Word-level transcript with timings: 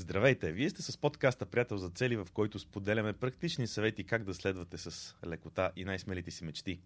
Здравейте! 0.00 0.52
Вие 0.52 0.70
сте 0.70 0.82
с 0.82 0.98
подкаста 0.98 1.46
Приятел 1.46 1.78
за 1.78 1.90
цели, 1.90 2.16
в 2.16 2.26
който 2.32 2.58
споделяме 2.58 3.12
практични 3.12 3.66
съвети 3.66 4.04
как 4.04 4.24
да 4.24 4.34
следвате 4.34 4.78
с 4.78 5.16
лекота 5.26 5.72
и 5.76 5.84
най-смелите 5.84 6.30
си 6.30 6.44
мечти. 6.44 6.80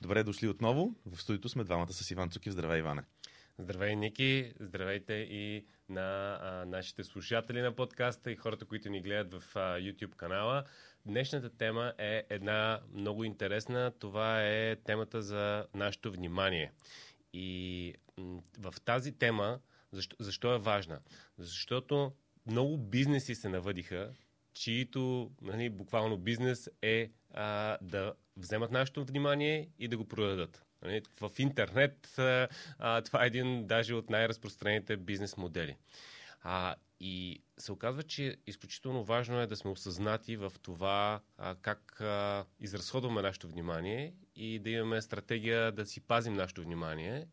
Добре 0.00 0.22
дошли 0.24 0.48
отново. 0.48 0.94
В 1.06 1.20
студиото 1.20 1.48
сме 1.48 1.64
двамата 1.64 1.92
с 1.92 2.10
Иван 2.10 2.30
Цукив. 2.30 2.52
Здравей, 2.52 2.78
Иване! 2.78 3.02
Здравей, 3.58 3.96
Ники! 3.96 4.52
Здравейте 4.60 5.12
и 5.12 5.66
на 5.88 6.38
а, 6.42 6.64
нашите 6.66 7.04
слушатели 7.04 7.60
на 7.60 7.76
подкаста 7.76 8.32
и 8.32 8.36
хората, 8.36 8.64
които 8.64 8.90
ни 8.90 9.02
гледат 9.02 9.42
в 9.42 9.56
а, 9.56 9.60
YouTube 9.78 10.16
канала. 10.16 10.64
Днешната 11.06 11.50
тема 11.50 11.92
е 11.98 12.24
една 12.30 12.80
много 12.94 13.24
интересна. 13.24 13.92
Това 13.98 14.46
е 14.46 14.76
темата 14.76 15.22
за 15.22 15.66
нашето 15.74 16.12
внимание. 16.12 16.72
И 17.32 17.94
м- 18.18 18.42
в 18.58 18.74
тази 18.84 19.12
тема, 19.12 19.60
защо, 19.92 20.16
защо 20.20 20.54
е 20.54 20.58
важна? 20.58 21.00
Защото 21.38 22.12
много 22.46 22.78
бизнеси 22.78 23.34
се 23.34 23.48
навъдиха, 23.48 24.12
чието 24.54 25.30
нали, 25.42 25.70
буквално 25.70 26.18
бизнес 26.18 26.70
е 26.82 27.10
а, 27.34 27.78
да 27.82 28.14
вземат 28.36 28.70
нашето 28.70 29.04
внимание 29.04 29.68
и 29.78 29.88
да 29.88 29.96
го 29.96 30.08
продадат. 30.08 30.64
Нали, 30.82 31.02
в 31.20 31.30
интернет 31.38 32.18
а, 32.18 32.48
това 33.02 33.24
е 33.24 33.26
един 33.26 33.66
даже 33.66 33.94
от 33.94 34.10
най-разпространените 34.10 34.96
бизнес 34.96 35.36
модели. 35.36 35.76
А, 36.42 36.74
и 37.00 37.42
се 37.58 37.72
оказва, 37.72 38.02
че 38.02 38.36
изключително 38.46 39.04
важно 39.04 39.40
е 39.40 39.46
да 39.46 39.56
сме 39.56 39.70
осъзнати 39.70 40.36
в 40.36 40.52
това 40.62 41.20
а, 41.38 41.54
как 41.62 42.00
а, 42.00 42.44
изразходваме 42.60 43.22
нашето 43.22 43.48
внимание 43.48 44.14
и 44.36 44.58
да 44.58 44.70
имаме 44.70 45.02
стратегия 45.02 45.72
да 45.72 45.86
си 45.86 46.00
пазим 46.00 46.34
нашето 46.34 46.62
внимание, 46.62 47.26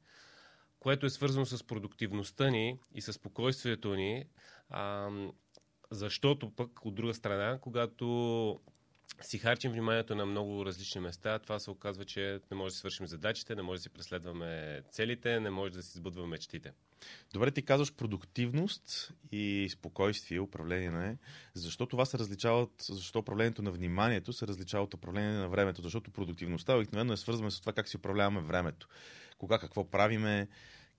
което 0.80 1.06
е 1.06 1.10
свързано 1.10 1.46
с 1.46 1.64
продуктивността 1.64 2.50
ни 2.50 2.80
и 2.94 3.02
с 3.02 3.14
спокойствието 3.14 3.96
ни, 3.96 4.26
а, 4.70 5.10
защото 5.92 6.56
пък, 6.56 6.86
от 6.86 6.96
друга 6.96 7.14
страна, 7.14 7.60
когато 7.62 8.60
си 9.22 9.38
харчим 9.38 9.72
вниманието 9.72 10.16
на 10.16 10.26
много 10.26 10.66
различни 10.66 11.02
места, 11.02 11.40
това 11.40 11.60
се 11.60 11.72
оказва, 11.72 12.06
че 12.06 12.40
не 12.52 12.58
може 12.58 12.72
да 12.72 12.72
си 12.72 12.80
свършим 12.80 13.08
задачите, 13.08 13.56
не 13.56 13.62
може 13.62 13.80
да 13.80 13.84
си 13.84 13.90
преследваме 13.90 14.82
целите, 14.92 15.40
не 15.40 15.50
може 15.50 15.74
да 15.74 15.84
си 15.84 15.98
сбъдваме 15.98 16.28
мечтите. 16.28 16.72
Добре, 17.34 17.52
ти 17.52 17.62
казваш 17.62 17.94
продуктивност 17.94 19.14
и 19.32 19.70
спокойствие, 19.72 20.40
управление 20.40 20.92
на 20.92 21.08
е. 21.08 21.18
Защо 21.54 21.86
това 21.86 22.06
се 22.06 22.18
различава 22.20 22.68
защо 22.82 23.20
управлението 23.20 23.62
на 23.62 23.72
вниманието 23.72 24.34
се 24.34 24.48
различава 24.48 24.84
от 24.84 24.94
управление 24.94 25.32
на 25.32 25.50
времето? 25.50 25.82
Защото 25.82 26.12
продуктивността 26.12 26.76
обикновено 26.76 27.14
е 27.14 27.18
свързана 27.18 27.52
с 27.52 27.60
това 27.60 27.74
как 27.74 27.88
си 27.88 27.98
управляваме 27.98 28.42
времето. 28.42 28.88
Кога 29.38 29.60
какво 29.60 29.92
правиме, 29.92 30.48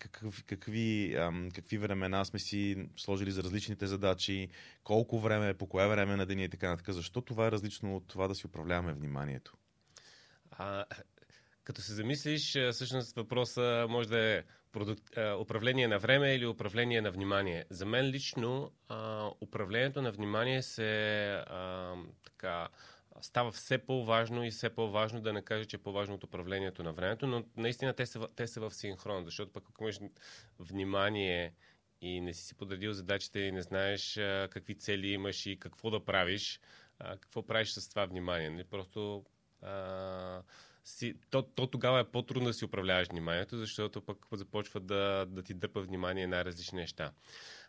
какъв, 0.01 0.45
какви, 0.45 1.15
ам, 1.15 1.49
какви 1.55 1.79
времена 1.79 2.25
сме 2.25 2.39
си 2.39 2.89
сложили 2.97 3.31
за 3.31 3.43
различните 3.43 3.87
задачи, 3.87 4.49
колко 4.85 5.21
време, 5.21 5.55
по 5.55 5.67
кое 5.67 5.89
време 5.89 6.17
на 6.17 6.27
деня 6.27 6.43
и 6.43 6.49
така 6.49 6.69
нататък. 6.69 6.95
Защо 6.95 7.21
това 7.21 7.47
е 7.47 7.51
различно 7.51 7.97
от 7.97 8.09
това 8.09 8.29
да 8.29 8.35
си 8.35 8.47
управляваме 8.47 8.93
вниманието? 8.93 9.57
А, 10.51 10.85
като 11.65 11.83
се 11.83 11.95
замислиш, 11.95 12.59
всъщност 12.73 13.17
въпроса 13.17 13.87
може 13.89 14.09
да 14.09 14.19
е 14.19 14.43
продук... 14.73 14.99
управление 15.41 15.89
на 15.89 15.99
време 15.99 16.35
или 16.35 16.47
управление 16.47 17.01
на 17.01 17.11
внимание. 17.11 17.65
За 17.71 17.87
мен 17.87 18.07
лично 18.07 18.73
а, 18.89 19.31
управлението 19.41 20.03
на 20.03 20.13
внимание 20.13 20.63
се 20.63 21.29
а, 21.31 21.95
така 22.25 22.69
става 23.23 23.53
все 23.53 23.79
по-важно 23.79 24.45
и 24.45 24.51
все 24.51 24.71
по-важно 24.71 25.21
да 25.21 25.33
не 25.33 25.43
кажа, 25.43 25.65
че 25.65 25.77
е 25.77 25.83
по-важно 25.83 26.15
от 26.15 26.25
управлението 26.25 26.83
на 26.83 26.93
времето, 26.93 27.27
но 27.27 27.45
наистина 27.57 27.93
те 27.93 28.07
са, 28.07 28.29
те 28.37 28.47
са 28.47 28.61
в 28.61 28.75
синхрон, 28.75 29.25
защото 29.25 29.53
пък 29.53 29.65
ако 29.69 29.85
имаш 29.85 29.99
внимание 30.59 31.55
и 32.01 32.21
не 32.21 32.35
си 32.35 32.45
си 32.45 32.55
подредил 32.55 32.93
задачите 32.93 33.41
и 33.41 33.53
не 33.53 33.63
знаеш 33.63 34.17
а, 34.17 34.49
какви 34.51 34.75
цели 34.75 35.09
имаш 35.09 35.47
и 35.47 35.59
какво 35.59 35.91
да 35.91 36.05
правиш, 36.05 36.61
а, 36.99 37.17
какво 37.17 37.47
правиш 37.47 37.71
с 37.71 37.89
това 37.89 38.07
внимание. 38.07 38.51
Нали? 38.51 38.65
Просто 38.65 39.25
а, 39.63 40.43
си, 40.85 41.15
то, 41.31 41.43
то 41.43 41.67
тогава 41.67 42.01
е 42.01 42.05
по-трудно 42.05 42.49
да 42.49 42.55
си 42.55 42.65
управляваш 42.65 43.09
вниманието, 43.09 43.59
защото 43.59 44.01
пък 44.01 44.27
започва 44.33 44.81
да, 44.81 45.27
да 45.29 45.43
ти 45.43 45.55
дърпа 45.55 45.81
внимание 45.81 46.27
на 46.27 46.45
различни 46.45 46.81
неща. 46.81 47.13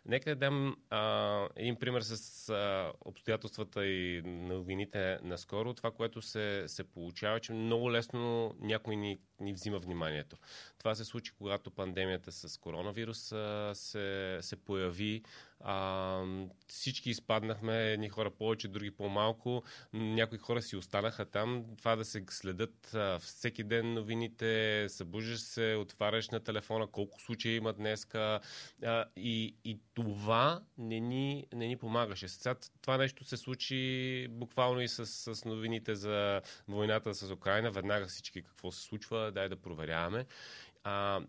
Нека 0.06 0.30
да 0.30 0.36
дам 0.36 0.76
а, 0.90 1.48
един 1.56 1.76
пример 1.76 2.00
с 2.00 2.48
а, 2.48 2.92
обстоятелствата 3.00 3.86
и 3.86 4.22
новините 4.24 5.18
наскоро. 5.22 5.74
Това, 5.74 5.90
което 5.90 6.22
се, 6.22 6.64
се 6.66 6.84
получава, 6.84 7.40
че 7.40 7.52
много 7.52 7.92
лесно 7.92 8.54
някой 8.60 8.96
ни, 8.96 9.18
ни 9.40 9.52
взима 9.52 9.78
вниманието. 9.78 10.36
Това 10.78 10.94
се 10.94 11.04
случи, 11.04 11.32
когато 11.32 11.70
пандемията 11.70 12.32
с 12.32 12.58
коронавирус 12.58 13.34
се, 13.72 14.38
се 14.40 14.56
появи. 14.56 15.22
А, 15.64 16.24
всички 16.66 17.10
изпаднахме, 17.10 17.92
едни 17.92 18.08
хора 18.08 18.30
повече, 18.30 18.68
други 18.68 18.90
по-малко. 18.90 19.62
Някои 19.92 20.38
хора 20.38 20.62
си 20.62 20.76
останаха 20.76 21.24
там. 21.24 21.64
Това 21.78 21.96
да 21.96 22.04
се 22.04 22.24
следят 22.30 22.94
а, 22.94 23.18
всеки 23.18 23.64
ден 23.64 23.94
новините, 23.94 24.86
събуждаш 24.88 25.40
се, 25.40 25.76
отваряш 25.80 26.30
на 26.30 26.40
телефона 26.40 26.86
колко 26.86 27.20
случаи 27.20 27.56
има 27.56 27.72
днеска 27.72 28.40
а, 28.84 29.04
и, 29.16 29.56
и 29.64 29.78
това 29.94 30.62
не 30.78 31.00
ни, 31.00 31.46
не 31.52 31.66
ни 31.66 31.76
помагаше. 31.76 32.28
Сега 32.28 32.54
това 32.80 32.96
нещо 32.96 33.24
се 33.24 33.36
случи 33.36 34.26
буквално 34.30 34.80
и 34.80 34.88
с, 34.88 35.06
с 35.06 35.44
новините 35.44 35.94
за 35.94 36.42
войната 36.68 37.14
с 37.14 37.30
Украина. 37.30 37.70
Веднага 37.70 38.06
всички 38.06 38.42
какво 38.42 38.72
се 38.72 38.82
случва, 38.82 39.32
дай 39.32 39.48
да 39.48 39.56
проверяваме. 39.56 40.26
А, 40.84 41.20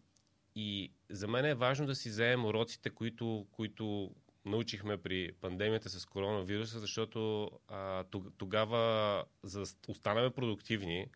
и 0.55 0.91
за 1.09 1.27
мен 1.27 1.45
е 1.45 1.55
важно 1.55 1.85
да 1.85 1.95
си 1.95 2.09
вземем 2.09 2.45
уроците, 2.45 2.89
които, 2.89 3.47
които 3.51 4.11
научихме 4.45 4.97
при 4.97 5.31
пандемията 5.31 5.89
с 5.89 6.05
коронавируса, 6.05 6.79
защото 6.79 7.51
а, 7.67 8.03
тогава, 8.37 9.23
за 9.43 9.59
да 9.59 9.67
останаме 9.87 10.29
продуктивни, 10.29 11.07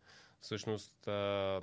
всъщност, 0.41 1.07
а, 1.07 1.11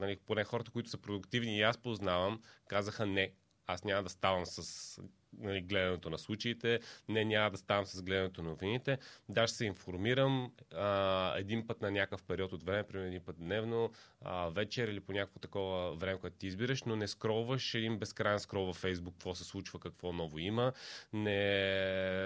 нали, 0.00 0.16
поне 0.26 0.44
хората, 0.44 0.70
които 0.70 0.90
са 0.90 0.98
продуктивни 0.98 1.58
и 1.58 1.62
аз 1.62 1.78
познавам, 1.78 2.42
казаха 2.68 3.06
не, 3.06 3.32
аз 3.66 3.84
няма 3.84 4.02
да 4.02 4.08
ставам 4.08 4.46
с 4.46 5.00
нали, 5.38 5.60
гледането 5.60 6.10
на 6.10 6.18
случаите, 6.18 6.80
не 7.08 7.24
няма 7.24 7.50
да 7.50 7.56
ставам 7.56 7.86
с 7.86 8.02
гледането 8.02 8.42
на 8.42 8.48
новините. 8.48 8.98
Да, 9.28 9.46
ще 9.46 9.56
се 9.56 9.64
информирам 9.64 10.52
а, 10.74 11.34
един 11.38 11.66
път 11.66 11.80
на 11.80 11.90
някакъв 11.90 12.22
период 12.22 12.52
от 12.52 12.62
време, 12.62 12.82
примерно 12.82 13.08
един 13.08 13.20
път 13.20 13.36
дневно, 13.38 13.92
а, 14.20 14.48
вечер 14.48 14.88
или 14.88 15.00
по 15.00 15.12
някакво 15.12 15.38
такова 15.38 15.94
време, 15.94 16.18
което 16.18 16.36
ти 16.36 16.46
избираш, 16.46 16.82
но 16.82 16.96
не 16.96 17.08
скролваш 17.08 17.74
един 17.74 17.98
безкрайен 17.98 18.40
скрол 18.40 18.66
във 18.66 18.82
Facebook, 18.82 19.12
какво 19.12 19.34
се 19.34 19.44
случва, 19.44 19.78
какво 19.80 20.12
ново 20.12 20.38
има. 20.38 20.72
Не 21.12 21.54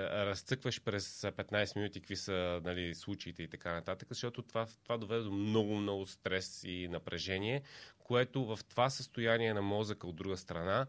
разцъкваш 0.08 0.82
през 0.82 1.22
15 1.22 1.76
минути 1.76 2.00
какви 2.00 2.16
са 2.16 2.60
нали, 2.64 2.94
случаите 2.94 3.42
и 3.42 3.48
така 3.48 3.72
нататък, 3.72 4.08
защото 4.08 4.42
това, 4.42 4.66
това 4.84 4.98
доведе 4.98 5.22
до 5.22 5.30
много, 5.30 5.74
много 5.74 6.06
стрес 6.06 6.64
и 6.64 6.88
напрежение, 6.88 7.62
което 7.98 8.44
в 8.44 8.58
това 8.68 8.90
състояние 8.90 9.54
на 9.54 9.62
мозъка 9.62 10.06
от 10.06 10.16
друга 10.16 10.36
страна 10.36 10.86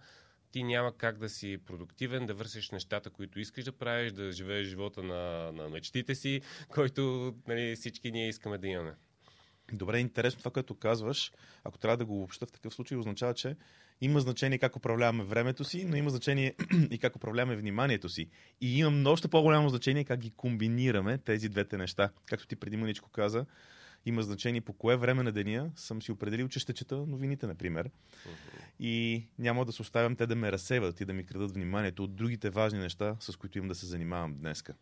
ти 0.52 0.64
няма 0.64 0.98
как 0.98 1.18
да 1.18 1.30
си 1.30 1.58
продуктивен, 1.66 2.26
да 2.26 2.34
вършиш 2.34 2.72
нещата, 2.72 3.10
които 3.10 3.40
искаш 3.40 3.64
да 3.64 3.72
правиш, 3.72 4.12
да 4.12 4.32
живееш 4.32 4.68
живота 4.68 5.04
на, 5.04 5.52
на 5.52 5.70
мечтите 5.70 6.16
си, 6.16 6.42
който 6.68 7.34
нали, 7.48 7.76
всички 7.76 8.12
ние 8.12 8.28
искаме 8.28 8.58
да 8.58 8.68
имаме. 8.68 8.96
Добре, 9.74 10.00
интересно 10.00 10.40
това, 10.40 10.52
което 10.52 10.76
казваш. 10.76 11.32
Ако 11.64 11.78
трябва 11.78 11.98
да 11.98 12.06
го 12.06 12.18
обобща 12.18 12.46
в 12.46 12.52
такъв 12.52 12.74
случай, 12.74 12.98
означава, 12.98 13.34
че 13.34 13.56
има 14.02 14.20
значение 14.20 14.58
как 14.58 14.76
управляваме 14.76 15.24
времето 15.24 15.64
си, 15.64 15.86
но 15.86 15.96
има 15.96 16.10
значение 16.10 16.56
и 16.92 16.98
как 16.98 17.16
управляваме 17.16 17.56
вниманието 17.56 18.10
си. 18.10 18.30
И 18.62 18.80
има 18.80 19.10
още 19.10 19.28
по-голямо 19.28 19.70
значение 19.70 20.04
как 20.04 20.20
ги 20.20 20.32
комбинираме 20.32 21.18
тези 21.18 21.50
двете 21.50 21.78
неща. 21.78 22.10
Както 22.26 22.48
ти 22.48 22.56
преди 22.56 22.78
мъничко 22.78 23.10
каза, 23.10 23.46
има 24.10 24.22
значение 24.22 24.62
по 24.62 24.74
кое 24.74 24.98
време 24.98 25.24
на 25.24 25.32
деня 25.32 25.72
съм 25.76 26.02
си 26.02 26.12
определил, 26.12 26.48
че 26.48 26.60
ще 26.60 26.74
чета 26.74 26.96
новините, 26.96 27.48
например. 27.48 27.90
Uh-huh. 27.90 28.62
И 28.80 29.26
няма 29.40 29.66
да 29.66 29.72
се 29.72 29.82
оставям 29.82 30.16
те 30.16 30.28
да 30.28 30.36
ме 30.36 30.52
разсеват 30.52 31.02
и 31.02 31.06
да 31.06 31.14
ми 31.14 31.26
крадат 31.26 31.52
вниманието 31.52 32.04
от 32.04 32.16
другите 32.16 32.50
важни 32.50 32.80
неща, 32.80 33.16
с 33.20 33.36
които 33.36 33.58
имам 33.58 33.68
да 33.68 33.76
се 33.76 33.86
занимавам 33.86 34.34
днеска. 34.34 34.74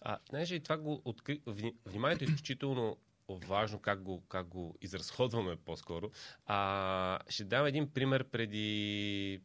А, 0.00 0.18
знаеш 0.30 0.50
ли, 0.50 0.60
това 0.60 0.76
го 0.76 1.02
откри... 1.04 1.40
Вниманието 1.86 2.24
е 2.24 2.26
изключително 2.26 2.96
важно 3.28 3.78
как 3.78 4.02
го, 4.02 4.20
как 4.28 4.46
го 4.46 4.76
изразходваме 4.80 5.56
по-скоро. 5.56 6.10
А, 6.46 7.18
ще 7.28 7.44
дам 7.44 7.66
един 7.66 7.90
пример 7.90 8.24
преди 8.24 9.40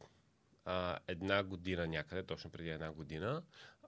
а, 0.65 0.97
една 1.07 1.43
година 1.43 1.87
някъде, 1.87 2.23
точно 2.23 2.49
преди 2.49 2.69
една 2.69 2.91
година. 2.91 3.41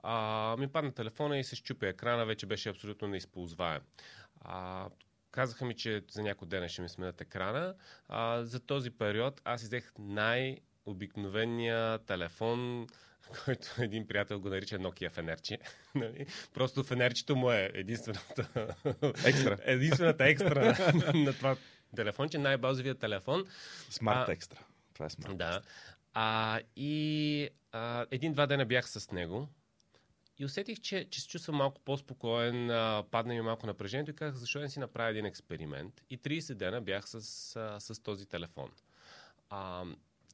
А, 0.04 0.56
ми 0.60 0.68
падна 0.68 0.92
телефона 0.92 1.40
и 1.40 1.44
се 1.44 1.56
щупи 1.56 1.86
екрана, 1.86 2.26
вече 2.26 2.46
беше 2.46 2.70
абсолютно 2.70 3.08
неизползваем. 3.08 3.82
А, 4.42 4.90
казаха 5.32 5.66
ми, 5.66 5.76
че 5.76 6.04
за 6.12 6.22
някой 6.22 6.48
ден 6.48 6.70
ще 6.70 6.82
ми 6.82 6.90
сменят 6.90 7.22
екрана. 7.22 7.76
А, 8.08 8.44
за 8.44 8.60
този 8.60 8.90
период 8.92 9.42
аз 9.46 9.62
взех 9.62 9.92
най-обикновения 10.00 11.98
телефон, 12.00 12.88
който 13.46 13.68
един 13.80 14.08
приятел 14.08 14.40
го 14.40 14.50
нарича 14.50 14.80
Nokia 14.80 15.10
фенерче. 15.10 15.58
Нали? 15.96 16.26
Просто 16.54 16.84
фенерчето 16.84 17.36
му 17.36 17.52
е 17.52 17.72
единствената 17.74 18.74
екстра, 19.26 19.58
единствената 19.66 20.26
екстра 20.26 20.94
на 21.14 21.34
това 21.34 21.56
телефонче, 21.96 22.38
най-базовия 22.38 22.96
телефон. 22.96 23.46
Смарт 23.90 24.30
екстра. 24.30 24.60
Това 24.94 25.06
е 25.06 25.10
смарт. 25.10 25.38
Да. 25.38 25.62
А, 26.14 26.60
и 26.76 27.50
а, 27.72 28.06
един-два 28.12 28.46
дена 28.46 28.66
бях 28.66 28.90
с 28.90 29.12
него 29.12 29.50
и 30.40 30.46
усетих, 30.46 30.82
че, 30.82 31.08
че 31.10 31.22
се 31.22 31.28
чувствам 31.28 31.56
малко 31.56 31.82
по-спокоен, 31.82 32.72
а, 32.72 33.04
падна 33.12 33.34
ми 33.34 33.42
малко 33.42 33.68
напрежението 33.68 34.12
и 34.12 34.16
казах, 34.16 34.40
защо 34.40 34.60
не 34.60 34.70
си 34.70 34.80
направя 34.80 35.10
един 35.10 35.26
експеримент. 35.26 36.02
И 36.10 36.20
30 36.20 36.54
дена 36.54 36.82
бях 36.82 37.10
с, 37.10 37.16
а, 37.56 37.80
с 37.80 38.04
този 38.04 38.26
телефон. 38.26 38.72
А, 39.50 39.86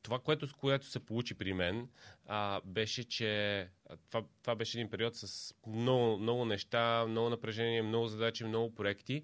това, 0.02 0.20
което, 0.20 0.48
което 0.58 0.86
се 0.86 1.00
получи 1.00 1.34
при 1.34 1.54
мен, 1.54 1.90
а, 2.26 2.62
беше, 2.66 3.04
че 3.04 3.70
това, 4.10 4.24
това 4.42 4.56
беше 4.56 4.78
един 4.78 4.90
период 4.90 5.16
с 5.16 5.56
много, 5.68 6.18
много 6.18 6.46
неща, 6.46 7.06
много 7.08 7.30
напрежение, 7.30 7.82
много 7.82 8.08
задачи, 8.08 8.44
много 8.44 8.76
проекти. 8.76 9.24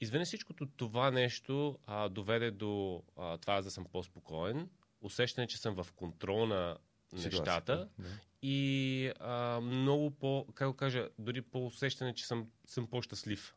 Извън 0.00 0.24
всичкото 0.24 0.66
това 0.66 1.10
нещо 1.10 1.78
а, 1.86 2.08
доведе 2.08 2.50
до 2.50 3.02
а, 3.16 3.38
това 3.38 3.62
да 3.62 3.70
съм 3.70 3.84
по-спокоен, 3.84 4.68
усещане, 5.00 5.46
че 5.46 5.58
съм 5.58 5.82
в 5.82 5.92
контрол 5.92 6.46
на 6.46 6.76
нещата 7.12 7.88
Да. 7.98 8.08
и 8.42 9.12
а, 9.20 9.60
много 9.60 10.10
по, 10.10 10.46
как 10.54 10.68
го 10.68 10.74
кажа, 10.74 11.08
дори 11.18 11.42
по 11.42 11.66
усещане, 11.66 12.14
че 12.14 12.26
съм, 12.26 12.46
съм 12.66 12.86
по-щастлив. 12.86 13.54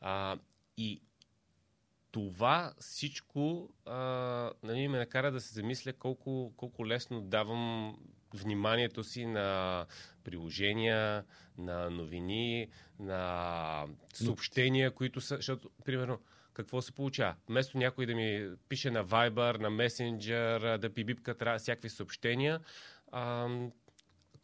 А, 0.00 0.38
и 0.76 1.02
това 2.12 2.74
всичко 2.78 3.70
а, 3.86 3.94
нали, 4.62 4.88
ме 4.88 4.98
накара 4.98 5.32
да 5.32 5.40
се 5.40 5.54
замисля 5.54 5.92
колко, 5.92 6.52
колко 6.56 6.86
лесно 6.86 7.20
давам 7.20 7.96
вниманието 8.34 9.04
си 9.04 9.26
на 9.26 9.86
приложения, 10.24 11.24
на 11.58 11.90
новини, 11.90 12.68
на 12.98 13.86
съобщения, 14.14 14.90
които 14.90 15.20
са... 15.20 15.36
Защото, 15.36 15.70
примерно, 15.84 16.18
какво 16.56 16.82
се 16.82 16.92
получава? 16.92 17.34
Вместо 17.48 17.78
някой 17.78 18.06
да 18.06 18.14
ми 18.14 18.50
пише 18.68 18.90
на 18.90 19.04
Viber, 19.04 19.58
на 19.58 19.70
Messenger, 19.70 20.78
да 20.78 20.94
пибипка 20.94 21.58
всякакви 21.58 21.88
съобщения, 21.88 22.60
а, 23.12 23.48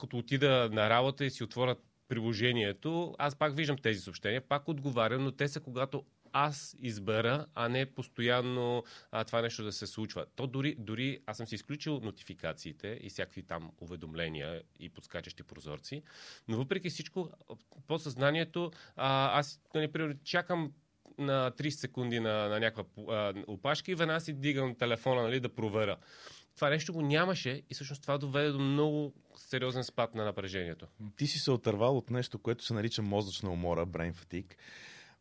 като 0.01 0.19
отида 0.19 0.69
на 0.73 0.91
работа 0.91 1.25
и 1.25 1.31
си 1.31 1.45
отворя 1.45 1.77
приложението, 2.09 3.15
аз 3.19 3.37
пак 3.37 3.57
виждам 3.57 3.79
тези 3.79 4.01
съобщения, 4.01 4.41
пак 4.41 4.69
отговарям, 4.69 5.25
но 5.25 5.33
те 5.33 5.49
са 5.49 5.61
когато 5.61 6.05
аз 6.33 6.77
избера, 6.81 7.47
а 7.55 7.69
не 7.69 7.87
постоянно 7.87 8.85
а, 9.11 9.25
това 9.25 9.43
нещо 9.43 9.65
да 9.65 9.73
се 9.73 9.87
случва. 9.87 10.27
То 10.37 10.47
дори, 10.47 10.77
дори 10.79 11.21
аз 11.27 11.37
съм 11.37 11.47
си 11.47 11.55
изключил 11.55 12.01
нотификациите 12.01 12.99
и 13.03 13.11
всякакви 13.11 13.43
там 13.43 13.71
уведомления 13.81 14.63
и 14.79 14.89
подскачащи 14.89 15.43
прозорци, 15.43 16.03
но 16.49 16.57
въпреки 16.57 16.91
всичко, 16.91 17.31
по 17.87 17.99
съзнанието, 17.99 18.71
аз, 18.97 19.61
нали, 19.75 20.17
чакам 20.25 20.73
на 21.23 21.51
30 21.51 21.69
секунди 21.69 22.21
на, 22.21 22.49
на 22.49 22.61
някаква 22.61 23.33
опашка 23.47 23.93
и 23.93 23.95
веднага 23.95 24.21
си 24.21 24.33
дигам 24.33 24.75
телефона 24.75 25.23
нали, 25.23 25.41
да 25.41 25.49
проверя. 25.49 25.97
Това 26.55 26.71
нещо 26.71 26.93
го 26.93 27.03
нямаше 27.03 27.63
и 27.71 27.75
всъщност 27.75 28.03
това 28.03 28.19
доведе 28.19 28.51
до 28.51 28.59
много 28.59 29.15
сериозен 29.37 29.85
спад 29.85 30.15
на 30.15 30.25
напрежението. 30.25 30.87
Ти 31.17 31.27
си 31.27 31.39
се 31.39 31.51
отървал 31.51 31.97
от 31.97 32.11
нещо, 32.11 32.39
което 32.39 32.65
се 32.65 32.75
нарича 32.75 33.03
мозъчна 33.03 33.51
умора, 33.51 33.87
brain 33.87 34.15
fatigue. 34.15 34.55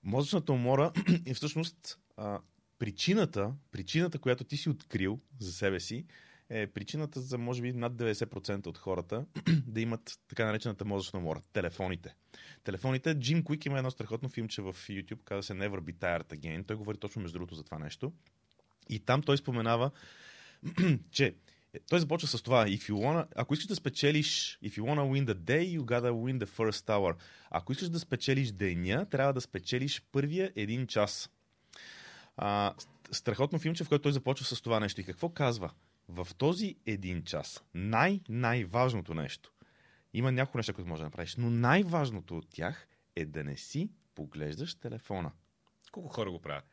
Мозъчната 0.03 0.53
умора 0.53 0.91
е 1.25 1.33
всъщност 1.33 1.99
а, 2.17 2.39
причината, 2.79 3.53
причината, 3.71 4.19
която 4.19 4.43
ти 4.43 4.57
си 4.57 4.69
открил 4.69 5.19
за 5.39 5.53
себе 5.53 5.79
си, 5.79 6.05
е 6.53 6.67
причината 6.67 7.21
за, 7.21 7.37
може 7.37 7.61
би, 7.61 7.73
над 7.73 7.93
90% 7.93 8.67
от 8.67 8.77
хората 8.77 9.25
да 9.67 9.81
имат 9.81 10.19
така 10.27 10.45
наречената 10.45 10.85
мозъчна 10.85 11.19
умора. 11.19 11.41
Телефоните. 11.53 12.15
Телефоните. 12.63 13.15
Джим 13.19 13.43
Куик 13.43 13.65
има 13.65 13.77
едно 13.77 13.91
страхотно 13.91 14.29
филмче 14.29 14.61
в 14.61 14.73
YouTube, 14.73 15.23
казва 15.23 15.43
се 15.43 15.53
Never 15.53 15.79
Be 15.79 15.93
Tired 15.93 16.35
Again. 16.35 16.67
Той 16.67 16.75
говори 16.75 16.97
точно 16.97 17.21
между 17.21 17.37
другото 17.37 17.55
за 17.55 17.63
това 17.63 17.79
нещо. 17.79 18.13
И 18.89 18.99
там 18.99 19.21
той 19.21 19.37
споменава, 19.37 19.91
че 21.11 21.35
той 21.89 21.99
започва 21.99 22.27
с 22.27 22.41
това. 22.41 22.65
If 22.65 22.89
you 22.89 22.93
wanna, 22.93 23.27
ако 23.35 23.53
искаш 23.53 23.67
да 23.67 23.75
спечелиш, 23.75 24.59
if 24.63 24.71
you 24.71 24.81
wanna 24.81 25.01
win 25.01 25.25
the 25.25 25.35
day, 25.35 25.77
you 25.77 25.81
gotta 25.81 26.11
win 26.11 26.45
the 26.45 26.47
first 26.47 26.87
hour. 26.87 27.15
Ако 27.49 27.71
искаш 27.71 27.89
да 27.89 27.99
спечелиш 27.99 28.51
деня, 28.51 29.05
трябва 29.05 29.33
да 29.33 29.41
спечелиш 29.41 30.03
първия 30.11 30.51
един 30.55 30.87
час. 30.87 31.29
А, 32.37 32.73
страхотно 33.11 33.59
филмче, 33.59 33.83
в 33.83 33.89
което 33.89 34.01
той 34.01 34.11
започва 34.11 34.45
с 34.45 34.61
това 34.61 34.79
нещо. 34.79 35.01
И 35.01 35.03
какво 35.03 35.29
казва? 35.29 35.71
В 36.13 36.27
този 36.37 36.75
един 36.85 37.23
час, 37.23 37.63
най-най-важното 37.73 39.13
нещо, 39.13 39.53
има 40.13 40.31
няколко 40.31 40.57
неща, 40.57 40.73
които 40.73 40.89
можеш 40.89 40.99
да 40.99 41.05
направиш, 41.05 41.35
но 41.35 41.49
най-важното 41.49 42.37
от 42.37 42.49
тях 42.49 42.87
е 43.15 43.25
да 43.25 43.43
не 43.43 43.57
си 43.57 43.89
поглеждаш 44.15 44.75
телефона. 44.75 45.31
Колко 45.91 46.09
хора 46.09 46.31
го 46.31 46.41
правят? 46.41 46.65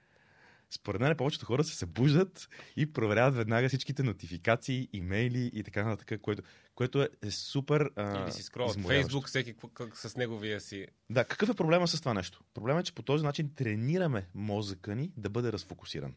Според 0.71 1.01
мен 1.01 1.17
повечето 1.17 1.47
хора 1.47 1.65
се 1.65 1.77
събуждат 1.77 2.49
и 2.77 2.93
проверяват 2.93 3.35
веднага 3.35 3.69
всичките 3.69 4.03
нотификации, 4.03 4.89
имейли 4.93 5.51
и 5.55 5.63
така 5.63 5.85
нататък, 5.85 6.21
което, 6.21 6.43
което 6.75 7.03
е, 7.03 7.09
е 7.23 7.31
супер. 7.31 7.91
А, 7.97 8.23
Или 8.23 8.33
си 8.33 8.41
изморяващо. 8.41 8.89
Фейсбук, 8.89 9.29
всеки 9.29 9.55
как, 9.75 9.97
с 9.97 10.17
неговия 10.17 10.61
си. 10.61 10.87
Да, 11.11 11.25
какъв 11.25 11.49
е 11.49 11.55
проблема 11.55 11.89
с 11.89 12.01
това 12.01 12.15
нещо? 12.15 12.45
Проблемът 12.55 12.83
е, 12.83 12.87
че 12.87 12.95
по 12.95 13.03
този 13.03 13.25
начин 13.25 13.55
тренираме 13.55 14.29
мозъка 14.35 14.95
ни 14.95 15.13
да 15.17 15.31
бъде 15.31 15.53
разфокусиран. 15.53 16.15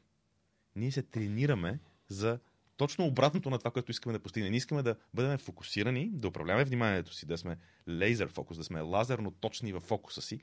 Ние 0.75 0.91
се 0.91 1.01
тренираме 1.03 1.79
за 2.07 2.39
точно 2.81 3.05
обратното 3.05 3.49
на 3.49 3.57
това, 3.57 3.71
което 3.71 3.91
искаме 3.91 4.13
да 4.13 4.19
постигнем. 4.19 4.51
Ние 4.51 4.57
искаме 4.57 4.83
да 4.83 4.95
бъдем 5.13 5.37
фокусирани, 5.37 6.09
да 6.13 6.27
управляваме 6.27 6.65
вниманието 6.65 7.13
си, 7.13 7.25
да 7.25 7.37
сме 7.37 7.57
лазер 7.87 8.27
фокус, 8.27 8.57
да 8.57 8.63
сме 8.63 8.81
лазерно 8.81 9.31
точни 9.31 9.73
в 9.73 9.79
фокуса 9.79 10.21
си 10.21 10.39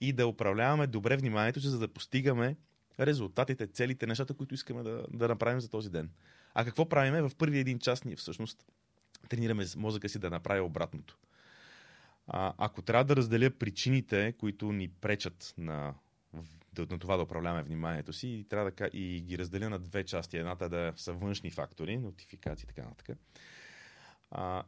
и 0.00 0.12
да 0.12 0.26
управляваме 0.26 0.86
добре 0.86 1.16
вниманието 1.16 1.60
си, 1.60 1.68
за 1.68 1.78
да 1.78 1.88
постигаме 1.88 2.56
резултатите, 3.00 3.66
целите, 3.66 4.06
нещата, 4.06 4.34
които 4.34 4.54
искаме 4.54 4.82
да, 4.82 5.04
да 5.10 5.28
направим 5.28 5.60
за 5.60 5.68
този 5.68 5.90
ден. 5.90 6.10
А 6.54 6.64
какво 6.64 6.88
правиме? 6.88 7.22
В 7.22 7.30
първи 7.38 7.58
един 7.58 7.78
час 7.78 8.04
ние 8.04 8.16
всъщност 8.16 8.64
тренираме 9.28 9.64
мозъка 9.76 10.08
си 10.08 10.18
да 10.18 10.30
направи 10.30 10.60
обратното. 10.60 11.18
А, 12.26 12.54
ако 12.58 12.82
трябва 12.82 13.04
да 13.04 13.16
разделя 13.16 13.50
причините, 13.50 14.34
които 14.38 14.72
ни 14.72 14.88
пречат 14.88 15.54
на, 15.58 15.94
на 16.90 16.98
това 16.98 17.16
да 17.16 17.22
управляваме 17.22 17.62
вниманието 17.62 18.12
си, 18.12 18.28
и, 18.28 18.44
трябва 18.44 18.70
да, 18.70 18.86
и 18.92 19.20
ги 19.20 19.38
разделя 19.38 19.70
на 19.70 19.78
две 19.78 20.04
части. 20.04 20.36
Едната 20.36 20.64
е 20.64 20.68
да 20.68 20.92
са 20.96 21.12
външни 21.12 21.50
фактори, 21.50 21.98
нотификации 21.98 22.64
и 22.64 22.74
така 22.74 22.82
нататък. 22.82 23.18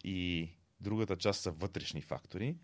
И 0.04 0.50
другата 0.80 1.16
част 1.16 1.40
са 1.40 1.50
вътрешни 1.50 2.02
фактори. 2.02 2.56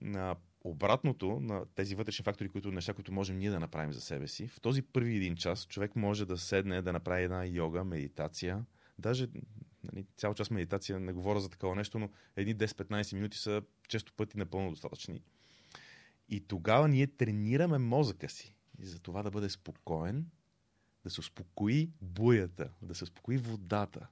На 0.00 0.36
обратното 0.64 1.40
на 1.40 1.64
тези 1.74 1.94
вътрешни 1.94 2.22
фактори, 2.22 2.48
които 2.48 2.72
неща, 2.72 2.94
които 2.94 3.12
можем 3.12 3.38
ние 3.38 3.50
да 3.50 3.60
направим 3.60 3.92
за 3.92 4.00
себе 4.00 4.28
си, 4.28 4.48
в 4.48 4.60
този 4.60 4.82
първи 4.82 5.16
един 5.16 5.36
час 5.36 5.66
човек 5.66 5.96
може 5.96 6.26
да 6.26 6.38
седне 6.38 6.82
да 6.82 6.92
направи 6.92 7.24
една 7.24 7.46
йога, 7.46 7.84
медитация, 7.84 8.64
даже 8.98 9.26
нали, 9.92 10.06
цял 10.16 10.34
час 10.34 10.50
медитация, 10.50 11.00
не 11.00 11.12
говоря 11.12 11.40
за 11.40 11.48
такова 11.48 11.74
нещо, 11.74 11.98
но 11.98 12.10
едни 12.36 12.56
10-15 12.56 13.14
минути 13.14 13.38
са 13.38 13.62
често 13.88 14.12
пъти 14.12 14.38
напълно 14.38 14.70
достатъчни. 14.70 15.22
И 16.28 16.40
тогава 16.40 16.88
ние 16.88 17.06
тренираме 17.06 17.78
мозъка 17.78 18.28
си. 18.28 18.55
И 18.78 18.86
за 18.86 18.98
това 18.98 19.22
да 19.22 19.30
бъде 19.30 19.48
спокоен, 19.48 20.26
да 21.04 21.10
се 21.10 21.20
успокои 21.20 21.90
буята, 22.00 22.70
да 22.82 22.94
се 22.94 23.04
успокои 23.04 23.36
водата. 23.36 24.06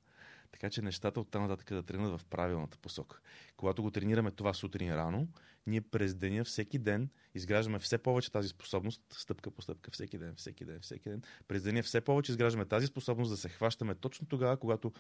Така 0.53 0.71
че 0.71 0.83
нещата 0.83 1.21
от 1.21 1.31
там 1.31 1.43
нататък 1.43 1.69
да 1.69 1.83
тръгнат 1.83 2.21
в 2.21 2.25
правилната 2.25 2.79
посока. 2.79 3.21
Когато 3.57 3.83
го 3.83 3.91
тренираме 3.91 4.31
това 4.31 4.55
сутрин 4.55 4.95
рано, 4.95 5.29
ние 5.67 5.81
през 5.81 6.15
деня, 6.15 6.45
всеки 6.45 6.79
ден, 6.79 7.09
изграждаме 7.35 7.79
все 7.79 7.99
повече 7.99 8.33
тази 8.33 8.49
способност, 8.49 9.03
стъпка 9.13 9.51
по 9.51 9.63
стъпка, 9.63 9.91
всеки 9.91 10.19
ден, 10.19 10.35
всеки 10.37 10.65
ден, 10.65 10.81
всеки 10.81 11.09
ден. 11.09 11.23
През 11.49 11.63
деня 11.63 11.83
все 11.83 12.01
повече 12.01 12.33
изграждаме 12.33 12.65
тази 12.65 12.87
способност 12.87 13.31
да 13.31 13.37
се 13.37 13.49
хващаме 13.49 13.95
точно 13.95 14.27
тогава, 14.27 14.57
когато 14.57 14.93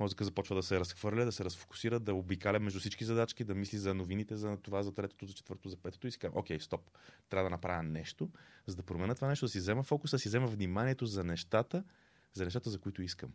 мозъка 0.00 0.24
започва 0.24 0.56
да 0.56 0.62
се 0.62 0.80
разхвърля, 0.80 1.24
да 1.24 1.32
се 1.32 1.44
разфокусира, 1.44 2.00
да 2.00 2.14
обикаля 2.14 2.60
между 2.60 2.80
всички 2.80 3.04
задачки, 3.04 3.44
да 3.44 3.54
мисли 3.54 3.78
за 3.78 3.94
новините, 3.94 4.36
за 4.36 4.56
това, 4.56 4.82
за 4.82 4.94
третото, 4.94 5.26
за 5.26 5.32
четвърто, 5.32 5.68
за 5.68 5.76
петото 5.76 6.06
и 6.06 6.12
си 6.12 6.18
казвам, 6.18 6.40
окей, 6.40 6.60
стоп, 6.60 6.90
трябва 7.28 7.44
да 7.44 7.50
направя 7.50 7.82
нещо, 7.82 8.30
за 8.66 8.76
да 8.76 8.82
променя 8.82 9.14
това 9.14 9.28
нещо, 9.28 9.44
да 9.44 9.50
си 9.50 9.58
взема 9.58 9.82
фокуса, 9.82 10.16
да 10.16 10.20
си 10.20 10.28
взема 10.28 10.46
вниманието 10.46 11.06
за 11.06 11.24
нещата, 11.24 11.84
за 12.32 12.44
нещата, 12.44 12.70
за 12.70 12.78
които 12.78 13.02
искам. 13.02 13.32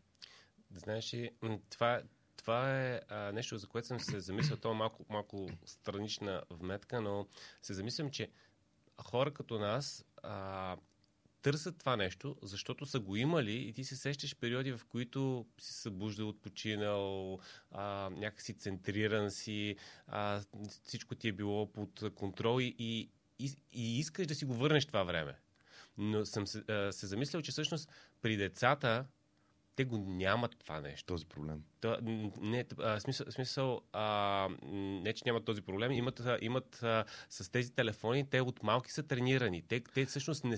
Знаеш 0.71 1.13
ли, 1.13 1.31
това, 1.69 2.01
това 2.37 2.81
е 2.81 3.01
а, 3.09 3.31
нещо, 3.31 3.57
за 3.57 3.67
което 3.67 3.87
съм 3.87 3.99
се 3.99 4.19
замислил, 4.19 4.57
то 4.57 4.71
е 4.71 4.75
малко, 4.75 5.05
малко 5.09 5.49
странична 5.65 6.43
вметка, 6.49 7.01
но 7.01 7.27
се 7.61 7.73
замислям, 7.73 8.11
че 8.11 8.31
хора 9.01 9.33
като 9.33 9.59
нас 9.59 10.05
а, 10.23 10.77
търсят 11.45 11.79
това 11.79 11.95
нещо, 11.95 12.35
защото 12.41 12.85
са 12.85 12.99
го 12.99 13.15
имали 13.15 13.53
и 13.53 13.73
ти 13.73 13.83
се 13.83 13.95
сещаш 13.95 14.35
периоди, 14.35 14.71
в 14.71 14.81
които 14.89 15.45
си 15.59 15.73
събуждал, 15.73 16.29
отпочинал, 16.29 17.39
а, 17.71 18.09
някакси 18.09 18.53
центриран 18.53 19.31
си, 19.31 19.75
а, 20.07 20.41
всичко 20.83 21.15
ти 21.15 21.27
е 21.27 21.31
било 21.31 21.71
под 21.73 22.03
контрол 22.15 22.61
и, 22.61 22.75
и, 22.79 23.09
и 23.73 23.99
искаш 23.99 24.27
да 24.27 24.35
си 24.35 24.45
го 24.45 24.53
върнеш 24.53 24.85
това 24.85 25.03
време. 25.03 25.35
Но 25.97 26.25
съм 26.25 26.47
се, 26.47 26.63
а, 26.67 26.91
се 26.91 27.07
замислял, 27.07 27.41
че 27.41 27.51
всъщност 27.51 27.89
при 28.21 28.37
децата 28.37 29.05
те 29.75 29.85
го 29.85 29.97
нямат 29.97 30.55
това 30.59 30.81
нещо. 30.81 31.05
Този 31.05 31.25
проблем. 31.25 31.63
То, 31.81 31.97
не, 32.41 32.65
а, 32.79 32.99
смисъл, 32.99 33.27
смисъл 33.29 33.81
а, 33.93 34.47
не, 34.71 35.13
че 35.13 35.23
нямат 35.25 35.45
този 35.45 35.61
проблем, 35.61 35.91
имат, 35.91 36.19
а, 36.19 36.37
имат 36.41 36.83
а, 36.83 37.05
с 37.29 37.51
тези 37.51 37.71
телефони, 37.71 38.29
те 38.29 38.41
от 38.41 38.63
малки 38.63 38.91
са 38.91 39.03
тренирани. 39.03 39.61
Те, 39.67 39.83
те 39.93 40.05
всъщност 40.05 40.43
не, 40.43 40.55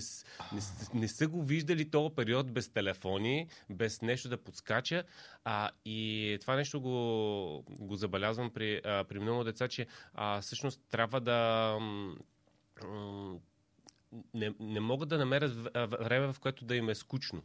не, 0.52 0.60
не 0.94 1.08
са 1.08 1.28
го 1.28 1.42
виждали 1.42 1.90
този 1.90 2.14
период 2.14 2.52
без 2.52 2.72
телефони, 2.72 3.48
без 3.70 4.02
нещо 4.02 4.28
да 4.28 4.36
подскача. 4.36 5.04
А, 5.44 5.70
и 5.84 6.38
това 6.40 6.56
нещо 6.56 6.80
го, 6.80 7.64
го 7.68 7.96
забелязвам 7.96 8.50
при, 8.50 8.80
а, 8.84 9.04
при 9.04 9.18
много 9.18 9.44
деца, 9.44 9.68
че 9.68 9.86
а, 10.14 10.40
всъщност 10.40 10.80
трябва 10.90 11.20
да 11.20 11.78
не, 14.34 14.54
не 14.60 14.80
могат 14.80 15.08
да 15.08 15.18
намерят 15.18 15.54
време, 15.90 16.32
в 16.32 16.40
което 16.40 16.64
да 16.64 16.76
им 16.76 16.88
е 16.88 16.94
скучно. 16.94 17.42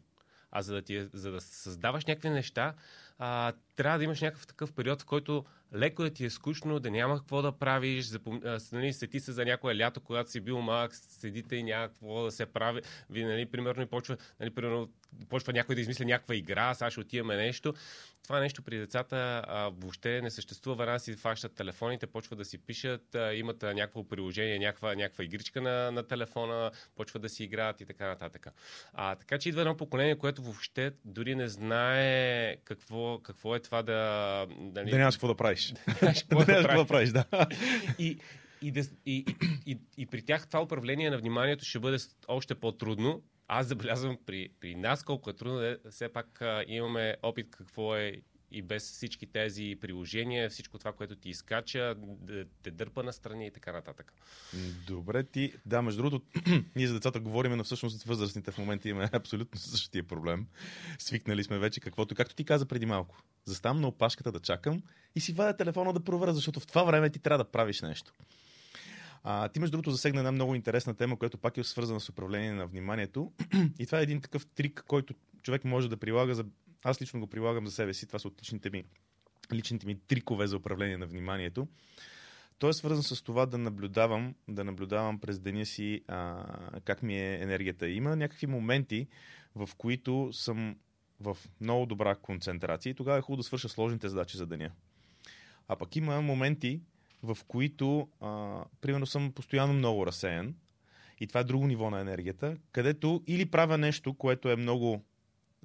А 0.55 0.61
за 0.61 0.73
да, 0.73 0.81
ти, 0.81 0.95
е, 0.95 1.07
за 1.13 1.31
да 1.31 1.41
създаваш 1.41 2.05
някакви 2.05 2.29
неща, 2.29 2.73
а, 3.19 3.53
трябва 3.75 3.97
да 3.97 4.03
имаш 4.03 4.21
някакъв 4.21 4.47
такъв 4.47 4.73
период, 4.73 5.01
в 5.01 5.05
който 5.05 5.45
леко 5.75 6.03
да 6.03 6.09
ти 6.09 6.25
е 6.25 6.29
скучно, 6.29 6.79
да 6.79 6.91
няма 6.91 7.17
какво 7.17 7.41
да 7.41 7.51
правиш, 7.51 8.05
запом... 8.05 8.41
нали, 8.71 8.93
сети 8.93 9.19
се 9.19 9.31
за 9.31 9.45
някое 9.45 9.77
лято, 9.77 10.01
когато 10.01 10.31
си 10.31 10.39
бил 10.39 10.61
малък, 10.61 10.95
седите 10.95 11.55
и 11.55 11.63
няма 11.63 11.87
какво 11.87 12.23
да 12.23 12.31
се 12.31 12.45
прави. 12.45 12.81
Ви, 13.09 13.23
нали, 13.23 13.45
примерно, 13.45 13.87
почва, 13.87 14.17
нали, 14.39 14.49
примерно, 14.49 14.89
почва 15.29 15.53
някой 15.53 15.75
да 15.75 15.81
измисля 15.81 16.05
някаква 16.05 16.35
игра, 16.35 16.73
сега 16.73 16.91
ще 16.91 16.99
отиваме 16.99 17.35
нещо. 17.35 17.73
Това 18.23 18.39
нещо 18.39 18.61
при 18.61 18.77
децата 18.77 19.43
а, 19.47 19.69
въобще 19.69 20.21
не 20.21 20.29
съществува. 20.31 20.75
Веднага 20.75 20.99
си 20.99 21.15
фащат 21.15 21.55
телефоните, 21.55 22.07
почват 22.07 22.39
да 22.39 22.45
си 22.45 22.57
пишат, 22.57 23.15
а, 23.15 23.33
имат 23.33 23.63
а, 23.63 23.73
някакво 23.73 24.07
приложение, 24.07 24.59
някаква, 24.59 24.95
някаква 24.95 25.23
игричка 25.23 25.61
на, 25.61 25.91
на 25.91 26.03
телефона, 26.03 26.71
почват 26.95 27.21
да 27.21 27.29
си 27.29 27.43
играят 27.43 27.81
и 27.81 27.85
така 27.85 28.07
нататък. 28.07 28.47
А, 28.93 29.15
така 29.15 29.37
че 29.37 29.49
идва 29.49 29.61
едно 29.61 29.77
поколение, 29.77 30.17
което 30.17 30.41
въобще 30.41 30.91
дори 31.05 31.35
не 31.35 31.47
знае 31.47 32.55
какво, 32.55 33.19
какво 33.19 33.55
е 33.55 33.59
това 33.59 33.83
да... 33.83 34.47
Нали... 34.59 34.89
Да 34.91 34.97
нямаш 34.97 35.15
какво 35.15 35.27
да 35.27 35.35
правиш. 35.35 35.62
Да 35.71 35.95
нямаш 36.01 36.23
какво 36.29 36.45
да 36.45 36.85
правиш, 36.85 37.09
да. 37.09 37.25
И, 37.99 38.17
и, 38.61 38.67
и, 38.67 38.85
и, 39.05 39.25
и, 39.65 39.77
и 39.97 40.05
при 40.05 40.21
тях 40.21 40.47
това 40.47 40.61
управление 40.61 41.09
на 41.09 41.17
вниманието 41.17 41.65
ще 41.65 41.79
бъде 41.79 41.97
още 42.27 42.55
по-трудно, 42.55 43.21
аз 43.47 43.67
забелязвам 43.67 44.17
при, 44.25 44.49
при 44.59 44.75
нас 44.75 45.03
колко 45.03 45.29
е 45.29 45.33
трудно, 45.33 45.59
да, 45.59 45.77
все 45.91 46.09
пак 46.09 46.41
а, 46.41 46.63
имаме 46.67 47.15
опит 47.23 47.47
какво 47.51 47.95
е 47.95 48.21
и 48.53 48.61
без 48.61 48.83
всички 48.91 49.25
тези 49.25 49.77
приложения, 49.81 50.49
всичко 50.49 50.77
това, 50.77 50.93
което 50.93 51.15
ти 51.15 51.29
изкача, 51.29 51.95
да 51.97 52.45
те 52.63 52.71
дърпа 52.71 53.03
на 53.03 53.13
страни 53.13 53.47
и 53.47 53.51
така 53.51 53.71
нататък. 53.71 54.13
Добре, 54.87 55.23
ти, 55.23 55.53
да, 55.65 55.81
между 55.81 56.01
другото, 56.01 56.25
ние 56.75 56.87
за 56.87 56.93
децата 56.93 57.19
говорим, 57.19 57.51
но 57.57 57.63
всъщност 57.63 58.03
възрастните 58.03 58.51
в 58.51 58.57
момента 58.57 58.89
имаме 58.89 59.09
абсолютно 59.13 59.59
същия 59.59 60.03
проблем. 60.03 60.47
Свикнали 60.99 61.43
сме 61.43 61.59
вече 61.59 61.79
каквото, 61.79 62.15
както 62.15 62.35
ти 62.35 62.45
каза 62.45 62.65
преди 62.65 62.85
малко. 62.85 63.23
Заставам 63.45 63.81
на 63.81 63.87
опашката 63.87 64.31
да 64.31 64.39
чакам 64.39 64.81
и 65.15 65.19
си 65.19 65.33
вадя 65.33 65.57
телефона 65.57 65.93
да 65.93 66.03
проверя, 66.03 66.33
защото 66.33 66.59
в 66.59 66.67
това 66.67 66.83
време 66.83 67.09
ти 67.09 67.19
трябва 67.19 67.43
да 67.43 67.51
правиш 67.51 67.81
нещо. 67.81 68.13
А, 69.23 69.49
ти, 69.49 69.59
между 69.59 69.71
другото, 69.71 69.91
засегна 69.91 70.19
една 70.19 70.31
много 70.31 70.55
интересна 70.55 70.95
тема, 70.95 71.17
която 71.17 71.37
пак 71.37 71.57
е 71.57 71.63
свързана 71.63 71.99
с 71.99 72.09
управление 72.09 72.51
на 72.51 72.67
вниманието. 72.67 73.31
И 73.79 73.85
това 73.85 73.99
е 73.99 74.03
един 74.03 74.21
такъв 74.21 74.45
трик, 74.45 74.83
който 74.87 75.13
човек 75.41 75.65
може 75.65 75.89
да 75.89 75.97
прилага. 75.97 76.33
За... 76.33 76.45
Аз 76.83 77.01
лично 77.01 77.19
го 77.19 77.27
прилагам 77.27 77.67
за 77.67 77.73
себе 77.73 77.93
си. 77.93 78.07
Това 78.07 78.19
са 78.19 78.27
от 78.27 78.41
личните 78.41 78.69
ми, 78.69 78.83
личните 79.53 79.85
ми 79.85 79.99
трикове 80.07 80.47
за 80.47 80.57
управление 80.57 80.97
на 80.97 81.05
вниманието. 81.05 81.67
Той 82.59 82.69
е 82.69 82.73
свързан 82.73 83.03
с 83.03 83.21
това 83.21 83.45
да 83.45 83.57
наблюдавам, 83.57 84.35
да 84.47 84.63
наблюдавам 84.63 85.19
през 85.19 85.39
деня 85.39 85.65
си 85.65 86.01
а, 86.07 86.45
как 86.85 87.03
ми 87.03 87.19
е 87.19 87.41
енергията. 87.41 87.89
Има 87.89 88.15
някакви 88.15 88.47
моменти, 88.47 89.07
в 89.55 89.69
които 89.77 90.29
съм 90.33 90.75
в 91.19 91.37
много 91.61 91.85
добра 91.85 92.15
концентрация 92.15 92.91
и 92.91 92.93
тогава 92.93 93.17
е 93.17 93.21
хубаво 93.21 93.37
да 93.37 93.43
свърша 93.43 93.69
сложните 93.69 94.09
задачи 94.09 94.37
за 94.37 94.45
деня. 94.45 94.71
А 95.67 95.75
пък 95.75 95.95
има 95.95 96.21
моменти, 96.21 96.81
в 97.23 97.37
които, 97.47 98.09
а, 98.21 98.63
примерно, 98.81 99.05
съм 99.05 99.31
постоянно 99.31 99.73
много 99.73 100.05
разсеян 100.05 100.55
и 101.19 101.27
това 101.27 101.39
е 101.39 101.43
друго 101.43 101.67
ниво 101.67 101.89
на 101.89 101.99
енергията, 101.99 102.57
където 102.71 103.23
или 103.27 103.45
правя 103.45 103.77
нещо, 103.77 104.13
което 104.13 104.49
е 104.49 104.55
много, 104.55 105.03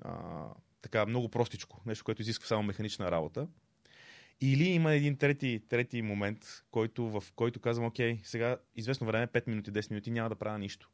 а, 0.02 0.44
така, 0.82 1.06
много 1.06 1.28
простичко, 1.28 1.82
нещо, 1.87 2.04
което 2.04 2.23
изисква 2.23 2.47
само 2.47 2.62
механична 2.62 3.11
работа, 3.11 3.49
или 4.40 4.64
има 4.64 4.92
един 4.92 5.16
трети, 5.16 5.62
трети 5.68 6.02
момент, 6.02 6.64
който, 6.70 7.11
в 7.11 7.25
който 7.35 7.61
казвам, 7.61 7.87
окей, 7.87 8.20
сега 8.23 8.56
известно 8.76 9.06
време, 9.06 9.26
5 9.26 9.49
минути, 9.49 9.73
10 9.73 9.90
минути, 9.90 10.11
няма 10.11 10.28
да 10.28 10.37
правя 10.37 10.58
нищо. 10.58 10.90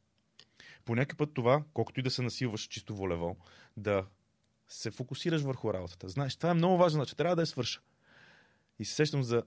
По 0.85 0.95
някакъв 0.95 1.17
път 1.17 1.33
това, 1.33 1.63
колкото 1.73 1.99
и 1.99 2.03
да 2.03 2.11
се 2.11 2.21
насилваш 2.21 2.61
чисто 2.61 2.95
волево, 2.95 3.37
да 3.77 4.05
се 4.67 4.91
фокусираш 4.91 5.41
върху 5.41 5.73
работата. 5.73 6.09
Знаеш, 6.09 6.35
това 6.35 6.49
е 6.49 6.53
много 6.53 6.77
важно, 6.77 6.97
значи 6.97 7.15
трябва 7.15 7.35
да 7.35 7.41
я 7.41 7.45
свърша. 7.45 7.81
И 8.79 8.85
се 8.85 8.95
сещам 8.95 9.23
за 9.23 9.43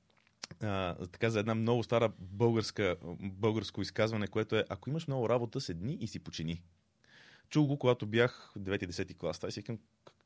а, 0.62 1.06
така 1.06 1.30
за 1.30 1.40
една 1.40 1.54
много 1.54 1.82
стара 1.82 2.12
българска, 2.18 2.96
българско 3.20 3.82
изказване, 3.82 4.26
което 4.26 4.56
е 4.56 4.64
ако 4.68 4.90
имаш 4.90 5.06
много 5.06 5.28
работа, 5.28 5.60
седни 5.60 5.94
и 6.00 6.08
си 6.08 6.18
почини. 6.18 6.62
Чул 7.50 7.66
го, 7.66 7.78
когато 7.78 8.06
бях 8.06 8.52
в 8.56 8.60
9-10 8.60 9.16
клас. 9.16 9.38
Това 9.38 9.50
си 9.50 9.62
към 9.62 9.78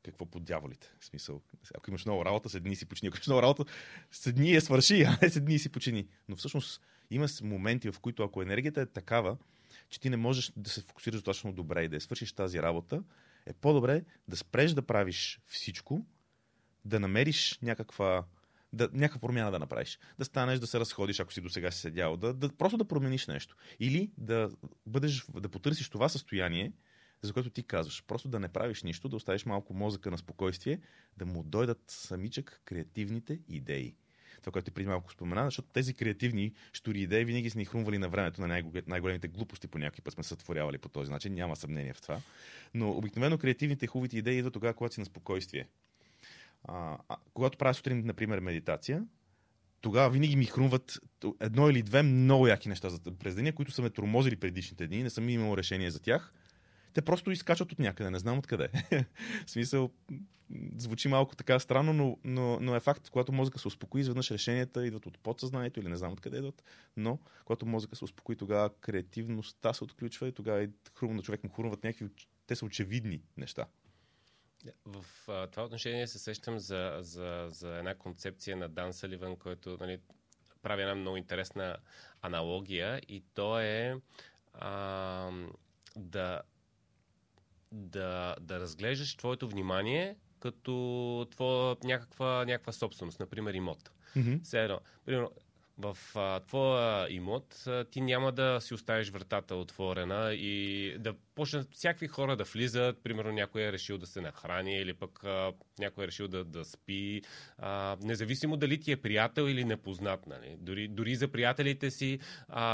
какво 0.03 0.25
по 0.25 0.39
дяволите. 0.39 0.93
В 0.99 1.05
смисъл, 1.05 1.41
ако 1.77 1.89
имаш 1.89 2.05
много 2.05 2.25
работа, 2.25 2.49
седни 2.49 2.71
и 2.71 2.75
си 2.75 2.85
почини. 2.85 3.07
Ако 3.07 3.17
имаш 3.17 3.27
много 3.27 3.41
работа, 3.41 3.65
седни 4.11 4.49
и 4.49 4.55
я 4.55 4.61
свърши, 4.61 5.03
а 5.07 5.17
не 5.21 5.29
седни 5.29 5.55
и 5.55 5.59
си 5.59 5.69
почини. 5.69 6.07
Но 6.29 6.35
всъщност 6.35 6.81
има 7.11 7.27
моменти, 7.43 7.91
в 7.91 7.99
които 7.99 8.23
ако 8.23 8.41
енергията 8.41 8.81
е 8.81 8.85
такава, 8.85 9.37
че 9.89 9.99
ти 9.99 10.09
не 10.09 10.17
можеш 10.17 10.51
да 10.55 10.69
се 10.69 10.81
фокусираш 10.81 11.15
достатъчно 11.15 11.53
добре 11.53 11.83
и 11.83 11.87
да 11.87 11.95
я 11.95 12.01
свършиш 12.01 12.33
тази 12.33 12.61
работа, 12.61 13.03
е 13.45 13.53
по-добре 13.53 14.03
да 14.27 14.37
спреш 14.37 14.71
да 14.71 14.81
правиш 14.81 15.41
всичко, 15.47 16.05
да 16.85 16.99
намериш 16.99 17.59
някаква 17.61 18.25
да, 18.73 18.89
някаква 18.93 19.19
промяна 19.19 19.51
да 19.51 19.59
направиш. 19.59 19.99
Да 20.17 20.25
станеш, 20.25 20.59
да 20.59 20.67
се 20.67 20.79
разходиш, 20.79 21.19
ако 21.19 21.33
си 21.33 21.41
до 21.41 21.49
сега 21.49 21.71
си 21.71 21.79
седял, 21.79 22.17
да, 22.17 22.33
да, 22.33 22.49
просто 22.49 22.77
да 22.77 22.85
промениш 22.85 23.27
нещо. 23.27 23.55
Или 23.79 24.11
да 24.17 24.51
бъдеш, 24.85 25.25
да 25.33 25.49
потърсиш 25.49 25.89
това 25.89 26.09
състояние, 26.09 26.71
за 27.25 27.33
което 27.33 27.49
ти 27.49 27.63
казваш. 27.63 28.03
Просто 28.07 28.27
да 28.27 28.39
не 28.39 28.47
правиш 28.47 28.83
нищо, 28.83 29.09
да 29.09 29.15
оставиш 29.15 29.45
малко 29.45 29.73
мозъка 29.73 30.11
на 30.11 30.17
спокойствие, 30.17 30.79
да 31.17 31.25
му 31.25 31.43
дойдат 31.43 31.83
самичък 31.87 32.61
креативните 32.65 33.39
идеи. 33.47 33.95
Това, 34.41 34.51
което 34.51 34.65
ти 34.65 34.71
преди 34.71 34.87
малко 34.87 35.11
спомена, 35.11 35.45
защото 35.45 35.67
тези 35.67 35.93
креативни 35.93 36.53
штури 36.73 37.01
идеи 37.01 37.25
винаги 37.25 37.49
са 37.49 37.57
ни 37.57 37.65
хрумвали 37.65 37.97
на 37.97 38.09
времето 38.09 38.41
на 38.41 38.47
най-големите 38.87 39.27
глупости 39.27 39.67
по 39.67 39.77
някакъв 39.77 40.03
път 40.03 40.13
сме 40.13 40.23
сътворявали 40.23 40.77
по 40.77 40.89
този 40.89 41.11
начин, 41.11 41.33
няма 41.33 41.55
съмнение 41.55 41.93
в 41.93 42.01
това. 42.01 42.21
Но 42.73 42.91
обикновено 42.91 43.37
креативните 43.37 43.87
хубавите 43.87 44.17
идеи 44.17 44.37
идват 44.37 44.53
тогава, 44.53 44.73
когато 44.73 44.93
си 44.93 44.99
на 45.01 45.05
спокойствие. 45.05 45.67
А, 46.63 46.97
а, 47.09 47.17
когато 47.33 47.57
правя 47.57 47.73
сутрин, 47.73 48.01
например, 48.05 48.39
медитация, 48.39 49.05
тогава 49.81 50.09
винаги 50.09 50.35
ми 50.35 50.45
хрумват 50.45 50.99
едно 51.39 51.69
или 51.69 51.83
две 51.83 52.03
много 52.03 52.47
яки 52.47 52.69
неща 52.69 52.89
за 52.89 52.99
през 53.19 53.35
деня, 53.35 53.53
които 53.53 53.71
са 53.71 53.81
ме 53.81 53.89
тормозили 53.89 54.35
предишните 54.35 54.87
дни, 54.87 55.03
не 55.03 55.09
съм 55.09 55.29
имал 55.29 55.57
решение 55.57 55.91
за 55.91 55.99
тях. 55.99 56.33
Те 56.95 57.01
просто 57.01 57.31
изкачат 57.31 57.71
от 57.71 57.79
някъде, 57.79 58.09
не 58.09 58.19
знам 58.19 58.37
откъде. 58.37 58.69
в 59.45 59.51
смисъл, 59.51 59.91
звучи 60.77 61.07
малко 61.07 61.35
така 61.35 61.59
странно, 61.59 61.93
но, 61.93 62.17
но, 62.23 62.59
но 62.59 62.75
е 62.75 62.79
факт, 62.79 63.09
когато 63.09 63.31
мозъка 63.31 63.59
се 63.59 63.67
успокои, 63.67 64.01
изведнъж 64.01 64.31
решенията 64.31 64.87
идват 64.87 65.05
от 65.05 65.19
подсъзнанието 65.19 65.79
или 65.79 65.89
не 65.89 65.95
знам 65.95 66.13
откъде 66.13 66.37
идват, 66.37 66.63
но 66.97 67.19
когато 67.45 67.65
мозъка 67.65 67.95
се 67.95 68.03
успокои, 68.03 68.35
тогава 68.35 68.69
креативността 68.79 69.73
се 69.73 69.83
отключва 69.83 70.27
и 70.27 70.31
тогава 70.31 70.63
и 70.63 70.69
хрум 70.95 71.15
на 71.15 71.21
човек 71.21 71.43
му 71.43 71.49
хрумват 71.49 71.83
някакви, 71.83 72.07
те 72.47 72.55
са 72.55 72.65
очевидни 72.65 73.21
неща. 73.37 73.65
В 74.85 75.05
а, 75.27 75.47
това 75.47 75.63
отношение 75.63 76.07
се 76.07 76.19
сещам 76.19 76.59
за, 76.59 76.97
за, 76.99 77.47
за 77.49 77.77
една 77.77 77.95
концепция 77.95 78.57
на 78.57 78.69
Дан 78.69 78.93
Саливан, 78.93 79.35
който 79.35 79.77
нали, 79.79 79.99
прави 80.61 80.81
една 80.81 80.95
много 80.95 81.17
интересна 81.17 81.77
аналогия 82.21 83.01
и 83.07 83.23
то 83.33 83.59
е 83.59 84.01
а, 84.53 85.31
да, 85.95 86.41
да, 87.71 88.35
да 88.41 88.59
разглеждаш 88.59 89.15
твоето 89.15 89.49
внимание 89.49 90.15
като 90.39 91.27
твоя 91.31 91.75
някаква, 91.83 92.45
някаква 92.45 92.73
собственост, 92.73 93.19
например 93.19 93.53
имот. 93.53 93.91
Mm-hmm. 94.15 94.63
едно, 94.63 94.79
примерно, 95.05 95.31
в 95.77 95.97
а, 96.15 96.39
твоя 96.39 97.07
имот 97.09 97.63
а, 97.67 97.85
ти 97.85 98.01
няма 98.01 98.31
да 98.31 98.59
си 98.61 98.73
оставиш 98.73 99.09
вратата 99.09 99.55
отворена 99.55 100.33
и 100.33 100.95
да 100.99 101.13
почнат 101.35 101.73
всякакви 101.73 102.07
хора 102.07 102.35
да 102.35 102.43
влизат. 102.43 103.03
Примерно 103.03 103.31
някой 103.31 103.61
е 103.61 103.71
решил 103.71 103.97
да 103.97 104.07
се 104.07 104.21
нахрани 104.21 104.77
или 104.77 104.93
пък 104.93 105.23
а, 105.23 105.53
някой 105.79 106.03
е 106.03 106.07
решил 106.07 106.27
да, 106.27 106.43
да 106.43 106.65
спи. 106.65 107.21
А, 107.57 107.97
независимо 108.01 108.57
дали 108.57 108.79
ти 108.79 108.91
е 108.91 108.97
приятел 108.97 109.41
или 109.41 109.63
непознат. 109.63 110.27
Нали. 110.27 110.57
Дори, 110.59 110.87
дори 110.87 111.15
за 111.15 111.27
приятелите 111.27 111.91
си 111.91 112.19
а, 112.47 112.65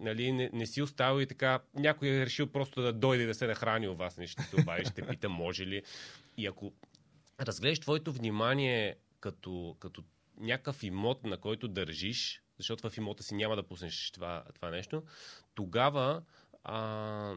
нали, 0.00 0.32
не, 0.32 0.50
не 0.52 0.66
си 0.66 0.82
оставил 0.82 1.22
и 1.22 1.26
така. 1.26 1.60
Някой 1.74 2.08
е 2.08 2.26
решил 2.26 2.46
просто 2.46 2.82
да 2.82 2.92
дойде 2.92 3.26
да 3.26 3.34
се 3.34 3.46
нахрани 3.46 3.88
у 3.88 3.94
вас. 3.94 4.18
Не 4.18 4.26
ще 4.26 4.42
се 4.42 4.56
обади, 4.56 4.84
ще 4.84 5.06
пита 5.06 5.28
може 5.28 5.66
ли. 5.66 5.82
И 6.36 6.46
ако 6.46 6.72
разгледаш 7.40 7.80
твоето 7.80 8.12
внимание 8.12 8.96
като, 9.20 9.76
като 9.80 10.02
някакъв 10.40 10.82
имот, 10.82 11.24
на 11.24 11.36
който 11.36 11.68
държиш, 11.68 12.42
защото 12.58 12.90
в 12.90 12.96
имота 12.96 13.22
си 13.22 13.34
няма 13.34 13.56
да 13.56 13.62
пуснеш 13.62 14.10
това, 14.10 14.44
това 14.54 14.70
нещо, 14.70 15.02
тогава 15.54 16.22
а, 16.64 17.34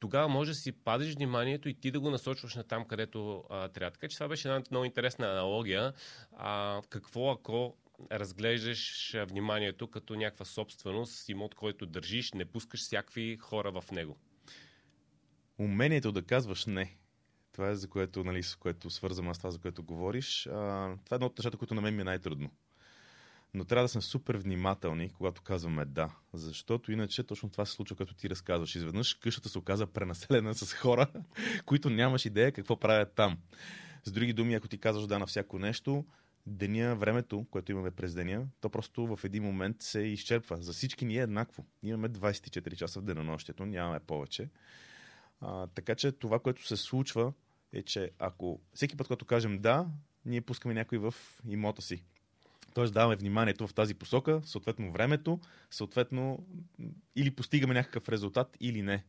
тогава 0.00 0.28
може 0.28 0.50
да 0.50 0.54
си 0.54 0.72
падиш 0.72 1.14
вниманието 1.14 1.68
и 1.68 1.74
ти 1.74 1.90
да 1.90 2.00
го 2.00 2.10
насочваш 2.10 2.54
на 2.54 2.64
там, 2.64 2.84
където 2.84 3.44
а, 3.50 3.68
трябва. 3.68 3.90
Така 3.90 4.08
че 4.08 4.16
това 4.16 4.28
беше 4.28 4.48
една 4.48 4.62
много 4.70 4.84
интересна 4.84 5.30
аналогия. 5.30 5.92
А, 6.32 6.82
какво 6.88 7.30
ако 7.30 7.76
разглеждаш 8.12 9.14
вниманието 9.28 9.90
като 9.90 10.14
някаква 10.14 10.44
собственост, 10.44 11.28
имот, 11.28 11.54
който 11.54 11.86
държиш, 11.86 12.32
не 12.32 12.44
пускаш 12.44 12.80
всякакви 12.80 13.36
хора 13.36 13.80
в 13.80 13.90
него. 13.90 14.16
Умението 15.58 16.12
да 16.12 16.22
казваш 16.22 16.66
не. 16.66 16.96
Това 17.52 17.68
е 17.68 17.74
за 17.74 17.88
което, 17.88 18.24
нали, 18.24 18.42
с 18.42 18.56
което 18.56 18.90
свързвам 18.90 19.34
с 19.34 19.38
това, 19.38 19.50
за 19.50 19.58
което 19.58 19.82
говориш. 19.82 20.46
А, 20.46 20.50
това 21.04 21.14
е 21.14 21.14
едно 21.14 21.26
от 21.26 21.38
нещата, 21.38 21.56
които 21.56 21.74
на 21.74 21.80
мен 21.80 21.94
ми 21.94 22.00
е 22.00 22.04
най-трудно. 22.04 22.50
Но 23.54 23.64
трябва 23.64 23.84
да 23.84 23.88
сме 23.88 24.00
супер 24.00 24.36
внимателни, 24.36 25.10
когато 25.10 25.42
казваме 25.42 25.84
да. 25.84 26.10
Защото 26.32 26.92
иначе 26.92 27.22
точно 27.22 27.50
това 27.50 27.64
се 27.64 27.72
случва, 27.72 27.96
като 27.96 28.14
ти 28.14 28.30
разказваш. 28.30 28.74
Изведнъж 28.74 29.14
къщата 29.14 29.48
се 29.48 29.58
оказа 29.58 29.86
пренаселена 29.86 30.54
с 30.54 30.72
хора, 30.72 31.06
които 31.66 31.90
нямаш 31.90 32.26
идея 32.26 32.52
какво 32.52 32.76
правят 32.76 33.12
там. 33.14 33.38
С 34.04 34.12
други 34.12 34.32
думи, 34.32 34.54
ако 34.54 34.68
ти 34.68 34.78
казваш 34.78 35.06
да 35.06 35.18
на 35.18 35.26
всяко 35.26 35.58
нещо, 35.58 36.04
деня, 36.46 36.96
времето, 36.96 37.46
което 37.50 37.72
имаме 37.72 37.90
през 37.90 38.14
деня, 38.14 38.46
то 38.60 38.70
просто 38.70 39.16
в 39.16 39.24
един 39.24 39.42
момент 39.42 39.82
се 39.82 40.00
изчерпва. 40.00 40.56
За 40.62 40.72
всички 40.72 41.04
ни 41.04 41.18
е 41.18 41.22
еднакво. 41.22 41.66
Имаме 41.82 42.08
24 42.08 42.76
часа 42.76 43.00
в 43.00 43.04
денонощието, 43.04 43.66
нямаме 43.66 44.00
повече. 44.00 44.48
А, 45.40 45.66
така 45.66 45.94
че 45.94 46.12
това, 46.12 46.38
което 46.38 46.66
се 46.66 46.76
случва, 46.76 47.32
е, 47.72 47.82
че 47.82 48.10
ако 48.18 48.60
всеки 48.74 48.96
път, 48.96 49.06
когато 49.06 49.24
кажем 49.24 49.58
да, 49.58 49.86
ние 50.24 50.40
пускаме 50.40 50.74
някой 50.74 50.98
в 50.98 51.14
имота 51.48 51.82
си. 51.82 52.04
Тоест 52.74 52.94
даваме 52.94 53.16
вниманието 53.16 53.66
в 53.66 53.74
тази 53.74 53.94
посока, 53.94 54.40
съответно 54.44 54.92
времето, 54.92 55.40
съответно 55.70 56.46
или 57.16 57.30
постигаме 57.30 57.74
някакъв 57.74 58.08
резултат 58.08 58.56
или 58.60 58.82
не. 58.82 59.04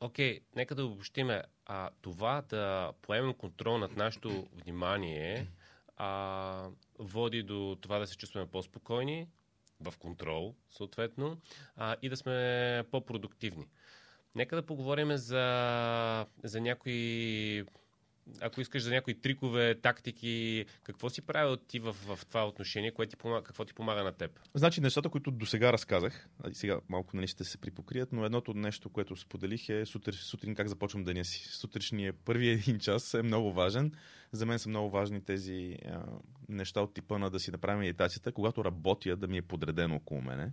Окей, 0.00 0.38
okay, 0.38 0.42
нека 0.56 0.74
да 0.74 0.84
обобщиме. 0.84 1.42
А, 1.66 1.90
това 2.02 2.42
да 2.48 2.92
поемем 3.02 3.34
контрол 3.34 3.78
над 3.78 3.96
нашето 3.96 4.48
внимание 4.52 5.46
а, 5.96 6.68
води 6.98 7.42
до 7.42 7.78
това 7.80 7.98
да 7.98 8.06
се 8.06 8.16
чувстваме 8.16 8.46
по-спокойни, 8.46 9.26
в 9.80 9.94
контрол, 9.98 10.54
съответно, 10.70 11.36
а, 11.76 11.96
и 12.02 12.08
да 12.08 12.16
сме 12.16 12.84
по-продуктивни. 12.90 13.66
Нека 14.34 14.56
да 14.56 14.66
поговорим 14.66 15.16
за, 15.16 16.26
за 16.44 16.60
някои 16.60 17.64
ако 18.40 18.60
искаш 18.60 18.82
за 18.82 18.90
някои 18.90 19.20
трикове, 19.20 19.74
тактики, 19.74 20.64
какво 20.82 21.10
си 21.10 21.22
правил 21.22 21.56
ти 21.56 21.78
в, 21.78 21.92
в 21.92 22.26
това 22.26 22.48
отношение, 22.48 22.90
кое 22.90 23.06
ти 23.06 23.16
помага, 23.16 23.44
какво 23.44 23.64
ти 23.64 23.74
помага 23.74 24.04
на 24.04 24.12
теб? 24.12 24.40
Значи 24.54 24.80
нещата, 24.80 25.08
които 25.08 25.30
до 25.30 25.46
сега 25.46 25.72
разказах, 25.72 26.28
сега 26.52 26.80
малко 26.88 27.16
нали 27.16 27.26
ще 27.26 27.44
се 27.44 27.58
припокрият, 27.58 28.12
но 28.12 28.24
едното 28.24 28.54
нещо, 28.54 28.90
което 28.90 29.16
споделих 29.16 29.68
е 29.68 29.86
сутр, 29.86 30.12
сутрин 30.12 30.54
как 30.54 30.68
започвам 30.68 31.04
деня 31.04 31.24
си. 31.24 31.48
Сутрешния 31.48 32.12
първи 32.12 32.48
един 32.48 32.78
час 32.78 33.14
е 33.14 33.22
много 33.22 33.52
важен. 33.52 33.92
За 34.32 34.46
мен 34.46 34.58
са 34.58 34.68
много 34.68 34.90
важни 34.90 35.24
тези 35.24 35.78
а, 35.86 36.02
неща 36.48 36.80
от 36.80 36.94
типа 36.94 37.18
на 37.18 37.30
да 37.30 37.40
си 37.40 37.50
направим 37.50 37.80
медитацията, 37.80 38.32
когато 38.32 38.64
работя 38.64 39.16
да 39.16 39.26
ми 39.26 39.38
е 39.38 39.42
подредено 39.42 39.96
около 39.96 40.22
мене. 40.22 40.52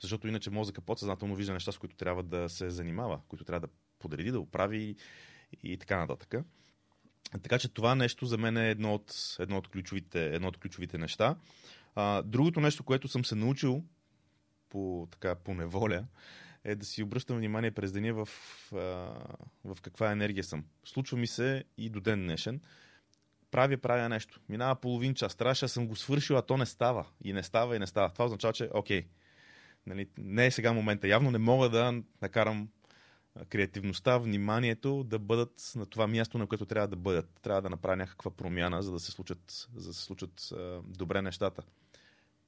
Защото 0.00 0.28
иначе 0.28 0.50
мозъка 0.50 0.80
подсъзнателно 0.80 1.34
вижда 1.34 1.52
неща, 1.52 1.72
с 1.72 1.78
които 1.78 1.96
трябва 1.96 2.22
да 2.22 2.48
се 2.48 2.70
занимава, 2.70 3.20
които 3.28 3.44
трябва 3.44 3.60
да 3.60 3.72
подреди, 3.98 4.30
да 4.30 4.40
оправи 4.40 4.96
и 5.62 5.78
така 5.78 5.98
нататък. 5.98 6.34
Така 7.42 7.58
че 7.58 7.68
това 7.68 7.94
нещо 7.94 8.26
за 8.26 8.38
мен 8.38 8.56
е 8.56 8.70
едно 8.70 8.94
от, 8.94 9.36
едно 9.38 9.56
от, 9.58 9.68
ключовите, 9.68 10.34
едно 10.34 10.48
от 10.48 10.56
ключовите 10.56 10.98
неща. 10.98 11.36
А, 11.94 12.22
другото 12.22 12.60
нещо, 12.60 12.84
което 12.84 13.08
съм 13.08 13.24
се 13.24 13.34
научил 13.34 13.84
по, 14.68 15.08
така, 15.10 15.34
по 15.34 15.54
неволя, 15.54 16.04
е 16.64 16.74
да 16.74 16.86
си 16.86 17.02
обръщам 17.02 17.36
внимание 17.36 17.70
през 17.70 17.92
деня 17.92 18.14
в, 18.14 18.28
а, 18.72 18.76
в 19.64 19.78
каква 19.82 20.12
енергия 20.12 20.44
съм. 20.44 20.64
Случва 20.84 21.18
ми 21.18 21.26
се 21.26 21.64
и 21.78 21.90
до 21.90 22.00
ден 22.00 22.22
днешен. 22.22 22.60
Правя, 23.50 23.76
правя 23.76 24.08
нещо. 24.08 24.40
Минава 24.48 24.76
половин 24.76 25.14
час. 25.14 25.36
Трябваше 25.36 25.64
да 25.64 25.68
съм 25.68 25.86
го 25.86 25.96
свършил, 25.96 26.36
а 26.36 26.42
то 26.42 26.56
не 26.56 26.66
става. 26.66 27.06
И 27.24 27.32
не 27.32 27.42
става, 27.42 27.76
и 27.76 27.78
не 27.78 27.86
става. 27.86 28.10
Това 28.10 28.24
означава, 28.24 28.52
че 28.52 28.70
окей. 28.74 29.06
Нали, 29.86 30.08
не 30.18 30.46
е 30.46 30.50
сега 30.50 30.72
момента. 30.72 31.08
Явно 31.08 31.30
не 31.30 31.38
мога 31.38 31.70
да 31.70 32.02
накарам 32.22 32.68
креативността, 33.44 34.18
вниманието 34.18 35.04
да 35.04 35.18
бъдат 35.18 35.72
на 35.76 35.86
това 35.86 36.06
място, 36.06 36.38
на 36.38 36.46
което 36.46 36.66
трябва 36.66 36.88
да 36.88 36.96
бъдат. 36.96 37.30
Трябва 37.42 37.62
да 37.62 37.70
направя 37.70 37.96
някаква 37.96 38.30
промяна, 38.30 38.82
за 38.82 38.92
да 38.92 39.00
се 39.00 39.10
случат, 39.10 39.68
за 39.76 39.88
да 39.88 39.94
се 39.94 40.02
случат 40.02 40.52
а, 40.52 40.80
добре 40.84 41.22
нещата. 41.22 41.62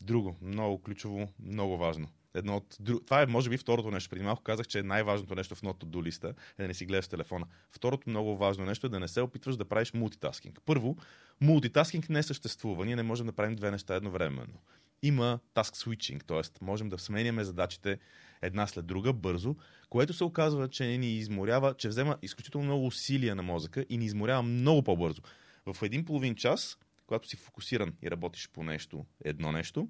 Друго, 0.01 0.37
много 0.43 0.83
ключово, 0.83 1.29
много 1.41 1.77
важно. 1.77 2.09
Едно 2.35 2.57
от. 2.57 2.79
Това 3.07 3.23
е, 3.23 3.27
може 3.27 3.51
би, 3.51 3.59
второто 3.59 3.91
нещо. 3.91 4.11
Преди 4.11 4.25
малко 4.25 4.43
казах, 4.43 4.67
че 4.67 4.79
е 4.79 4.83
най-важното 4.83 5.35
нещо 5.35 5.55
в 5.55 5.63
ното 5.63 5.87
до 5.87 6.05
листа 6.05 6.35
е 6.59 6.63
да 6.63 6.69
не 6.69 6.75
си 6.75 6.87
гледаш 6.87 7.09
телефона. 7.09 7.47
Второто 7.71 8.11
много 8.11 8.37
важно 8.37 8.65
нещо 8.65 8.87
е 8.87 8.91
да 8.91 9.01
не 9.01 9.09
се 9.09 9.21
опитваш 9.21 9.57
да 9.57 9.65
правиш 9.65 9.93
мултитаскинг. 9.93 10.61
Първо, 10.65 10.97
мултитаскинг 11.41 12.09
не 12.09 12.23
съществува. 12.23 12.87
Ние 12.87 12.97
не 12.97 13.03
можем 13.03 13.27
да 13.27 13.33
правим 13.33 13.57
две 13.57 13.71
неща 13.71 13.95
едновременно. 13.95 14.59
Има 15.03 15.39
task 15.55 15.77
switching, 15.77 16.25
т.е. 16.25 16.65
можем 16.65 16.89
да 16.89 16.99
сменяме 16.99 17.45
задачите 17.45 17.99
една 18.43 18.67
след 18.67 18.87
друга 18.87 19.13
бързо, 19.13 19.57
което 19.91 20.13
се 20.13 20.25
оказва, 20.25 20.69
че 20.69 20.85
ни 20.87 21.17
изморява, 21.17 21.75
че 21.75 21.89
взема 21.89 22.19
изключително 22.23 22.65
много 22.65 22.87
усилия 22.87 23.35
на 23.35 23.43
мозъка 23.43 23.85
и 23.89 23.99
ни 23.99 24.05
изморява 24.05 24.43
много 24.43 24.83
по-бързо. 24.83 25.23
В 25.67 25.83
един 25.83 26.05
половин 26.05 26.35
час, 26.35 26.79
когато 27.07 27.29
си 27.29 27.37
фокусиран 27.37 27.95
и 28.03 28.11
работиш 28.11 28.49
по 28.53 28.63
нещо, 28.63 29.07
едно 29.25 29.53
нещо, 29.53 29.89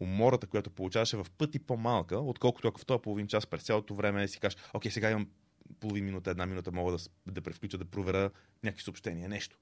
умората, 0.00 0.46
която 0.46 0.70
получаваш 0.70 1.12
е 1.12 1.16
в 1.16 1.26
пъти 1.38 1.58
по-малка, 1.58 2.18
отколкото 2.18 2.68
ако 2.68 2.80
в 2.80 2.86
този 2.86 3.02
половин 3.02 3.26
час 3.26 3.46
през 3.46 3.62
цялото 3.62 3.94
време 3.94 4.28
си 4.28 4.40
кажеш, 4.40 4.58
окей, 4.74 4.90
сега 4.90 5.10
имам 5.10 5.28
половин 5.80 6.04
минута, 6.04 6.30
една 6.30 6.46
минута, 6.46 6.72
мога 6.72 6.92
да, 6.92 6.98
да 7.26 7.40
превключа, 7.42 7.78
да 7.78 7.84
проверя 7.84 8.30
някакви 8.62 8.84
съобщения, 8.84 9.28
нещо. 9.28 9.58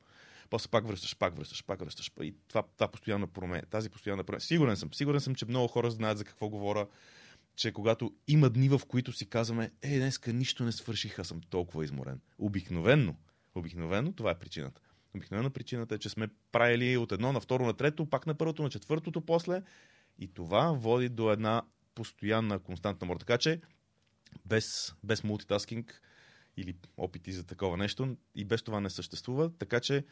После 0.50 0.70
пак 0.70 0.86
връщаш, 0.86 1.16
пак 1.16 1.36
връщаш, 1.36 1.64
пак 1.64 1.80
връщаш. 1.80 2.10
И 2.22 2.34
това, 2.48 2.62
това 2.76 2.88
постоянно 2.88 3.26
променя, 3.26 3.62
тази 3.62 3.90
постоянна 3.90 4.24
променя. 4.24 4.40
Сигурен 4.40 4.76
съм, 4.76 4.94
сигурен 4.94 5.20
съм, 5.20 5.34
че 5.34 5.46
много 5.46 5.68
хора 5.68 5.90
знаят 5.90 6.18
за 6.18 6.24
какво 6.24 6.48
говоря 6.48 6.86
че 7.56 7.72
когато 7.72 8.14
има 8.28 8.50
дни, 8.50 8.68
в 8.68 8.80
които 8.88 9.12
си 9.12 9.26
казваме, 9.26 9.70
е, 9.82 9.98
днеска 9.98 10.32
нищо 10.32 10.64
не 10.64 10.72
свърших, 10.72 11.18
аз 11.18 11.28
съм 11.28 11.40
толкова 11.50 11.84
изморен. 11.84 12.20
Обикновенно, 12.38 13.16
обикновено 13.54 14.12
това 14.12 14.30
е 14.30 14.38
причината. 14.38 14.80
Обикновено 15.14 15.50
причината 15.50 15.94
е, 15.94 15.98
че 15.98 16.08
сме 16.08 16.28
правили 16.52 16.96
от 16.96 17.12
едно 17.12 17.32
на 17.32 17.40
второ 17.40 17.66
на 17.66 17.74
трето, 17.74 18.06
пак 18.06 18.26
на 18.26 18.34
първото, 18.34 18.62
на 18.62 18.70
четвъртото 18.70 19.20
после. 19.20 19.62
И 20.18 20.28
това 20.28 20.72
води 20.72 21.08
до 21.08 21.32
една 21.32 21.62
постоянна, 21.94 22.58
константна 22.58 23.06
мор. 23.06 23.16
Така 23.16 23.38
че, 23.38 23.60
без, 24.44 24.94
без 25.04 25.24
мултитаскинг 25.24 26.02
или 26.56 26.76
опити 26.96 27.32
за 27.32 27.44
такова 27.44 27.76
нещо, 27.76 28.16
и 28.34 28.44
без 28.44 28.62
това 28.62 28.80
не 28.80 28.90
съществува. 28.90 29.50
Така 29.58 29.80
че, 29.80 30.04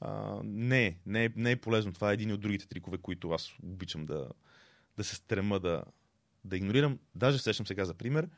а, 0.00 0.40
не, 0.44 0.98
не, 1.06 1.32
не 1.36 1.50
е 1.50 1.60
полезно. 1.60 1.92
Това 1.92 2.10
е 2.10 2.14
един 2.14 2.32
от 2.32 2.40
другите 2.40 2.68
трикове, 2.68 2.98
които 2.98 3.30
аз 3.30 3.52
обичам 3.62 4.06
да, 4.06 4.28
да 4.96 5.04
се 5.04 5.14
стрема 5.14 5.60
да, 5.60 5.84
да 6.44 6.56
игнорирам. 6.56 6.98
Даже 7.14 7.38
сещам 7.38 7.66
сега 7.66 7.84
за 7.84 7.94
пример. 7.94 8.28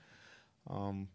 Ам, 0.70 1.08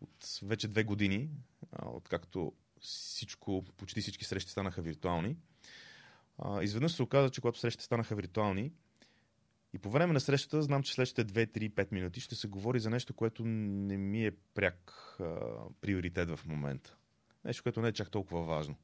от 0.00 0.40
вече 0.42 0.68
две 0.68 0.84
години, 0.84 1.30
а, 1.72 1.88
откакто 1.88 2.52
всичко, 2.80 3.64
почти 3.76 4.00
всички 4.00 4.24
срещи 4.24 4.50
станаха 4.50 4.82
виртуални, 4.82 5.36
а, 6.38 6.62
изведнъж 6.62 6.92
се 6.92 7.02
оказа, 7.02 7.30
че 7.30 7.40
когато 7.40 7.58
срещите 7.58 7.84
станаха 7.84 8.16
виртуални, 8.16 8.72
и 9.72 9.78
по 9.78 9.90
време 9.90 10.12
на 10.12 10.20
срещата 10.20 10.62
знам, 10.62 10.82
че 10.82 10.92
следващите 10.92 11.24
2-3-5 11.24 11.92
минути 11.92 12.20
ще 12.20 12.34
се 12.34 12.48
говори 12.48 12.80
за 12.80 12.90
нещо, 12.90 13.14
което 13.14 13.44
не 13.44 13.96
ми 13.96 14.26
е 14.26 14.30
пряк 14.54 14.92
а, 15.20 15.24
приоритет 15.80 16.30
в 16.30 16.46
момента. 16.46 16.96
Нещо, 17.44 17.62
което 17.62 17.80
не 17.80 17.88
е 17.88 17.92
чак 17.92 18.10
толкова 18.10 18.44
важно. 18.44 18.76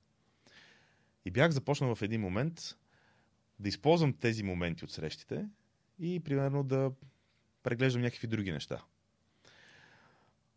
И 1.24 1.30
бях 1.30 1.50
започнал 1.50 1.94
в 1.94 2.02
един 2.02 2.20
момент 2.20 2.60
да 3.58 3.68
използвам 3.68 4.12
тези 4.12 4.42
моменти 4.42 4.84
от 4.84 4.90
срещите 4.90 5.48
и 5.98 6.20
примерно 6.20 6.64
да 6.64 6.92
преглеждам 7.62 8.02
някакви 8.02 8.26
други 8.26 8.52
неща. 8.52 8.84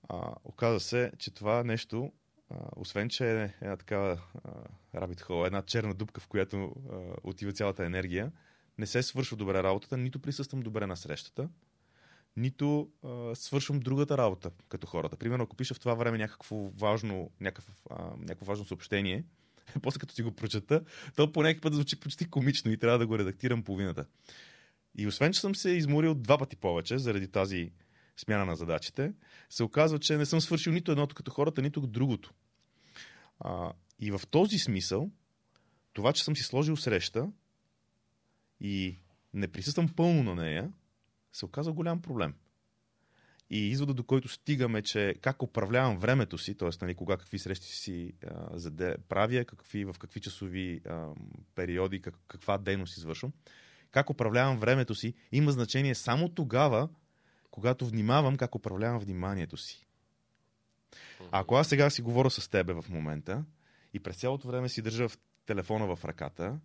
А, 0.10 0.36
оказа 0.44 0.80
се, 0.80 1.12
че 1.18 1.34
това 1.34 1.64
нещо, 1.64 2.12
а, 2.50 2.56
освен 2.76 3.10
че 3.10 3.44
е 3.44 3.54
една 3.62 3.78
такава 3.78 4.22
рабит 4.96 5.22
хол, 5.22 5.46
една 5.46 5.62
черна 5.62 5.94
дупка, 5.94 6.22
в 6.22 6.28
която 6.28 6.76
а, 6.92 6.98
отива 7.24 7.54
цялата 7.54 7.86
енергия, 7.86 8.32
не 8.78 8.88
се 8.88 9.04
свършва 9.04 9.38
добре 9.38 9.64
работата, 9.64 9.98
нито 9.98 10.20
присъствам 10.20 10.62
добре 10.62 10.88
на 10.88 10.98
срещата, 10.98 11.50
нито 12.38 12.92
а, 13.04 13.36
свършвам 13.36 13.80
другата 13.80 14.18
работа 14.18 14.52
като 14.70 14.88
хората. 14.88 15.18
Примерно, 15.18 15.44
ако 15.44 15.56
пиша 15.56 15.74
в 15.74 15.80
това 15.80 15.94
време 15.94 16.18
някакво 16.18 16.56
важно, 16.56 17.32
някакво, 17.40 17.74
а, 17.90 18.16
някакво 18.18 18.46
важно 18.46 18.66
съобщение, 18.66 19.26
после 19.82 20.00
като 20.00 20.14
си 20.14 20.24
го 20.24 20.32
прочета, 20.32 20.82
то 21.16 21.32
по 21.32 21.44
някакъв 21.44 21.62
път 21.62 21.74
звучи 21.74 22.00
почти 22.00 22.30
комично 22.30 22.72
и 22.72 22.78
трябва 22.78 23.00
да 23.00 23.08
го 23.08 23.20
редактирам 23.20 23.64
половината. 23.64 24.06
И 24.98 25.08
освен, 25.08 25.34
че 25.34 25.40
съм 25.40 25.56
се 25.56 25.70
изморил 25.70 26.16
два 26.16 26.38
пъти 26.38 26.56
повече 26.56 26.98
заради 26.98 27.28
тази 27.28 27.72
смяна 28.18 28.46
на 28.46 28.56
задачите, 28.56 29.14
се 29.50 29.64
оказва, 29.64 30.00
че 30.00 30.18
не 30.18 30.26
съм 30.26 30.42
свършил 30.42 30.74
нито 30.74 30.92
едното 30.92 31.16
като 31.16 31.32
хората, 31.32 31.62
нито 31.62 31.82
другото. 31.82 32.34
А, 33.40 33.74
и 34.00 34.12
в 34.12 34.22
този 34.30 34.58
смисъл, 34.58 35.12
това, 35.94 36.14
че 36.14 36.24
съм 36.24 36.36
си 36.36 36.44
сложил 36.44 36.78
среща 36.78 37.32
и 38.60 38.98
не 39.34 39.48
присъствам 39.48 39.90
пълно 39.90 40.24
на 40.24 40.36
нея, 40.36 40.72
се 41.34 41.46
оказа 41.46 41.72
голям 41.72 42.02
проблем. 42.02 42.34
И 43.50 43.70
извода, 43.70 43.94
до 43.94 44.04
който 44.04 44.30
стигаме, 44.30 44.82
че 44.82 45.16
как 45.22 45.44
управлявам 45.44 45.98
времето 45.98 46.38
си, 46.38 46.56
т.е. 46.56 46.70
Нали, 46.82 46.96
кога 46.96 47.18
какви 47.18 47.40
срещи 47.40 47.68
си 47.68 48.14
а, 48.28 48.60
заде, 48.60 48.96
правя, 49.10 49.46
какви, 49.46 49.86
в 49.86 49.96
какви 50.00 50.20
часови 50.20 50.82
а, 50.86 51.08
периоди, 51.56 52.02
как, 52.02 52.16
каква 52.28 52.58
дейност 52.58 52.98
извършвам, 52.98 53.34
как 53.92 54.10
управлявам 54.10 54.58
времето 54.58 54.96
си, 54.96 55.14
има 55.32 55.52
значение 55.52 55.96
само 55.96 56.30
тогава, 56.30 56.90
когато 57.52 57.86
внимавам 57.86 58.38
как 58.38 58.56
управлявам 58.56 59.00
вниманието 59.00 59.58
си. 59.58 59.88
А 61.32 61.40
ако 61.40 61.56
аз 61.56 61.68
сега 61.68 61.90
си 61.90 62.02
говоря 62.02 62.30
с 62.30 62.50
тебе 62.50 62.74
в 62.74 62.86
момента 62.90 63.46
и 63.94 64.00
през 64.00 64.18
цялото 64.18 64.48
време 64.48 64.70
си 64.70 64.82
държа 64.82 65.10
в 65.10 65.18
телефона 65.46 65.96
в 65.96 66.06
ръката 66.06 66.60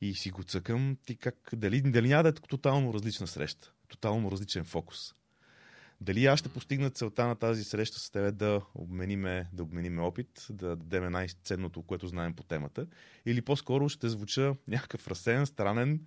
и 0.00 0.14
си 0.14 0.30
го 0.30 0.42
цъкам, 0.42 0.96
ти 1.06 1.16
как, 1.16 1.50
дали, 1.52 1.80
дали 1.80 2.08
няма 2.08 2.22
да 2.22 2.28
е 2.28 2.32
тотално 2.32 2.94
различна 2.94 3.26
среща, 3.26 3.72
тотално 3.88 4.30
различен 4.30 4.64
фокус. 4.64 5.14
Дали 6.00 6.26
аз 6.26 6.40
ще 6.40 6.48
постигна 6.48 6.90
целта 6.90 7.26
на 7.26 7.36
тази 7.36 7.64
среща 7.64 7.98
с 7.98 8.10
тебе 8.10 8.32
да 8.32 8.62
обмениме, 8.74 9.48
да 9.52 9.62
обмениме 9.62 10.02
опит, 10.02 10.46
да 10.50 10.76
дадем 10.76 11.12
най-ценното, 11.12 11.82
което 11.82 12.06
знаем 12.06 12.34
по 12.34 12.42
темата, 12.42 12.86
или 13.26 13.42
по-скоро 13.42 13.88
ще 13.88 14.08
звуча 14.08 14.56
някакъв 14.68 15.08
разсеян, 15.08 15.46
странен, 15.46 16.06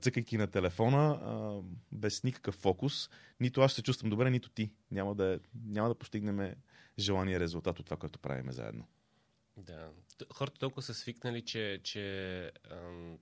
цъкайки 0.00 0.36
на 0.36 0.46
телефона, 0.46 1.62
без 1.92 2.24
никакъв 2.24 2.54
фокус. 2.54 3.10
Нито 3.40 3.60
аз 3.60 3.70
ще 3.70 3.76
се 3.76 3.82
чувствам 3.82 4.10
добре, 4.10 4.30
нито 4.30 4.50
ти. 4.50 4.70
Няма 4.90 5.14
да, 5.14 5.40
няма 5.64 5.88
да 5.88 5.94
постигнем 5.94 6.54
желания 6.98 7.40
резултат 7.40 7.78
от 7.78 7.86
това, 7.86 7.96
което 7.96 8.18
правиме 8.18 8.52
заедно. 8.52 8.84
Да. 9.56 9.90
Хората 10.32 10.58
толкова 10.58 10.82
са 10.82 10.94
свикнали, 10.94 11.44
че, 11.44 11.80
че 11.84 12.52
ам, 12.70 13.18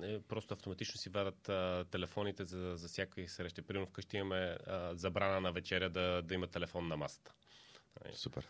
не, 0.00 0.22
просто 0.22 0.54
автоматично 0.54 0.98
си 0.98 1.08
вадат 1.08 1.48
а, 1.48 1.84
телефоните 1.90 2.44
за, 2.44 2.76
за 2.76 2.88
всякакви 2.88 3.28
срещи. 3.28 3.62
Примерно 3.62 3.86
вкъщи 3.86 4.16
имаме 4.16 4.36
а, 4.66 4.94
забрана 4.94 5.40
на 5.40 5.52
вечеря 5.52 5.90
да, 5.90 6.22
да 6.22 6.34
има 6.34 6.46
телефон 6.46 6.88
на 6.88 6.96
масата. 6.96 7.32
Супер. 8.12 8.48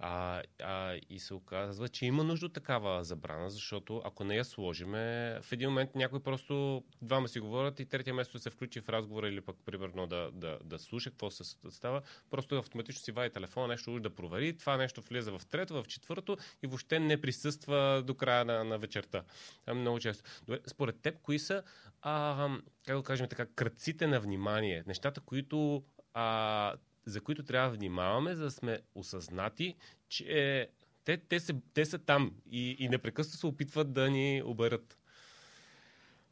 А, 0.00 0.42
а, 0.62 0.98
и 1.10 1.18
се 1.18 1.34
оказва, 1.34 1.88
че 1.88 2.06
има 2.06 2.24
нужда 2.24 2.46
от 2.46 2.52
такава 2.52 3.04
забрана, 3.04 3.50
защото 3.50 4.02
ако 4.04 4.24
не 4.24 4.36
я 4.36 4.44
сложиме, 4.44 5.38
в 5.42 5.52
един 5.52 5.68
момент 5.68 5.94
някой 5.94 6.22
просто 6.22 6.84
двама 7.02 7.28
си 7.28 7.40
говорят 7.40 7.80
и 7.80 7.86
третия 7.86 8.14
место 8.14 8.38
се 8.38 8.50
включи 8.50 8.80
в 8.80 8.88
разговора 8.88 9.28
или 9.28 9.40
пък 9.40 9.56
примерно 9.64 10.06
да, 10.06 10.30
да, 10.32 10.58
да 10.64 10.78
слуша 10.78 11.10
какво 11.10 11.30
се 11.30 11.44
става, 11.70 12.02
просто 12.30 12.54
автоматично 12.54 13.02
си 13.02 13.12
вади 13.12 13.30
телефона, 13.30 13.68
нещо 13.68 13.94
уж 13.94 14.00
да 14.00 14.14
провери, 14.14 14.56
това 14.56 14.76
нещо 14.76 15.02
влиза 15.02 15.38
в 15.38 15.46
трето, 15.46 15.82
в 15.82 15.86
четвърто 15.86 16.36
и 16.62 16.66
въобще 16.66 17.00
не 17.00 17.20
присъства 17.20 18.02
до 18.06 18.14
края 18.14 18.44
на, 18.44 18.64
на 18.64 18.78
вечерта. 18.78 19.22
Това 19.60 19.72
е 19.72 19.80
много 19.80 19.98
често. 19.98 20.30
Добре, 20.46 20.60
според 20.66 21.00
теб, 21.00 21.20
кои 21.22 21.38
са, 21.38 21.62
а, 22.02 22.48
как 22.86 22.96
да 22.96 23.02
кажем 23.02 23.28
така, 23.28 23.46
кръците 23.46 24.06
на 24.06 24.20
внимание, 24.20 24.84
нещата, 24.86 25.20
които 25.20 25.84
а, 26.14 26.74
за 27.08 27.20
които 27.20 27.42
трябва 27.42 27.70
да 27.70 27.76
внимаваме, 27.76 28.34
за 28.34 28.42
да 28.42 28.50
сме 28.50 28.78
осъзнати, 28.94 29.76
че 30.08 30.68
те, 31.04 31.16
те, 31.16 31.40
се, 31.40 31.54
те 31.74 31.84
са 31.84 31.98
там 31.98 32.34
и, 32.50 32.76
и 32.78 32.88
непрекъснато 32.88 33.38
се 33.38 33.46
опитват 33.46 33.92
да 33.92 34.10
ни 34.10 34.42
оберат. 34.44 34.98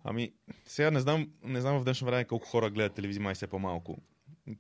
Ами, 0.05 0.33
сега 0.65 0.91
не 0.91 1.01
знам, 1.01 1.33
не 1.43 1.61
знам 1.61 1.81
в 1.81 1.85
днешно 1.85 2.07
време 2.07 2.25
колко 2.25 2.47
хора 2.47 2.71
гледат 2.71 2.95
телевизия, 2.95 3.23
май 3.23 3.35
все 3.35 3.47
по-малко. 3.47 3.99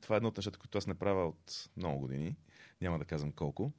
Това 0.00 0.14
е 0.14 0.16
едно 0.16 0.28
от 0.28 0.36
нещата, 0.36 0.58
които 0.58 0.78
аз 0.78 0.86
не 0.86 0.94
правя 0.94 1.28
от 1.28 1.68
много 1.76 1.98
години. 1.98 2.36
Няма 2.80 2.98
да 2.98 3.04
казвам 3.04 3.32
колко. 3.32 3.72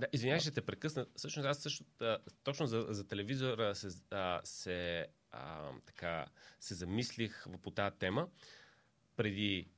Да, 0.00 0.06
извинявай, 0.12 0.40
ще 0.40 0.50
те 0.50 0.60
прекъсна. 0.60 1.06
Всъщност 1.16 1.46
аз 1.46 1.58
също 1.58 1.84
а, 2.00 2.18
точно 2.44 2.66
за, 2.66 2.86
за 2.88 3.08
телевизора 3.08 3.74
се, 3.74 3.88
а, 4.10 4.40
се, 4.44 5.06
а, 5.30 5.70
така, 5.86 6.26
се 6.60 6.74
замислих 6.74 7.46
по 7.62 7.70
тази 7.70 7.96
тема. 7.96 8.28
Преди 9.16 9.68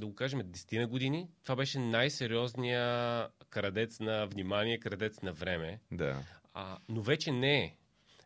да 0.00 0.06
го 0.06 0.14
кажем, 0.14 0.40
10 0.40 0.78
на 0.78 0.86
години, 0.86 1.28
това 1.42 1.56
беше 1.56 1.78
най-сериозния 1.78 3.28
крадец 3.50 4.00
на 4.00 4.26
внимание, 4.26 4.78
крадец 4.78 5.22
на 5.22 5.32
време. 5.32 5.80
Да. 5.92 6.22
А, 6.54 6.78
но 6.88 7.02
вече 7.02 7.32
не 7.32 7.58
е. 7.58 7.76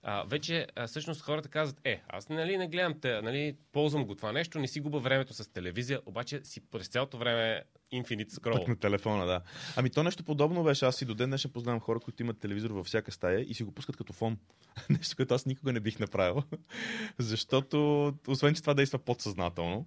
А, 0.03 0.25
вече 0.25 0.67
а, 0.77 0.87
всъщност 0.87 1.23
хората 1.23 1.49
казват, 1.49 1.81
е, 1.85 2.03
аз 2.09 2.29
нали 2.29 2.59
не 2.59 2.69
гледам, 2.69 3.01
те, 3.01 3.23
нали, 3.23 3.57
ползвам 3.73 4.07
го 4.07 4.15
това 4.15 4.33
нещо, 4.33 4.59
не 4.59 4.69
си 4.69 4.81
губа 4.81 4.99
времето 4.99 5.35
с 5.35 5.53
телевизия, 5.53 6.01
обаче 6.07 6.41
си 6.45 6.61
през 6.71 6.89
цялото 6.89 7.19
време 7.19 7.63
Infinite 7.93 8.31
Scroll. 8.31 8.59
Пък 8.59 8.69
на 8.69 8.77
телефона, 8.77 9.27
да. 9.27 9.41
Ами 9.77 9.91
то 9.91 10.03
нещо 10.03 10.25
подобно 10.25 10.65
беше. 10.65 10.85
Аз 10.85 11.03
и 11.03 11.05
до 11.05 11.15
ден 11.15 11.29
днешен 11.29 11.51
познавам 11.51 11.81
хора, 11.81 12.01
които 12.01 12.23
имат 12.23 12.39
телевизор 12.39 12.71
във 12.71 12.87
всяка 12.87 13.13
стая 13.13 13.41
и 13.41 13.55
си 13.55 13.65
го 13.65 13.73
пускат 13.73 13.97
като 13.97 14.13
фон. 14.13 14.39
нещо, 14.91 15.17
което 15.17 15.35
аз 15.35 15.47
никога 15.47 15.73
не 15.73 15.81
бих 15.81 15.99
направил. 15.99 16.43
Защото, 17.19 18.13
освен 18.29 18.55
че 18.55 18.61
това 18.61 18.75
действа 18.75 18.99
подсъзнателно, 18.99 19.87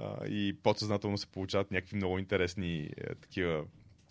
а, 0.00 0.26
и 0.26 0.56
подсъзнателно 0.62 1.18
се 1.18 1.26
получават 1.26 1.70
някакви 1.70 1.96
много 1.96 2.18
интересни 2.18 2.90
е, 2.96 3.14
такива 3.14 3.64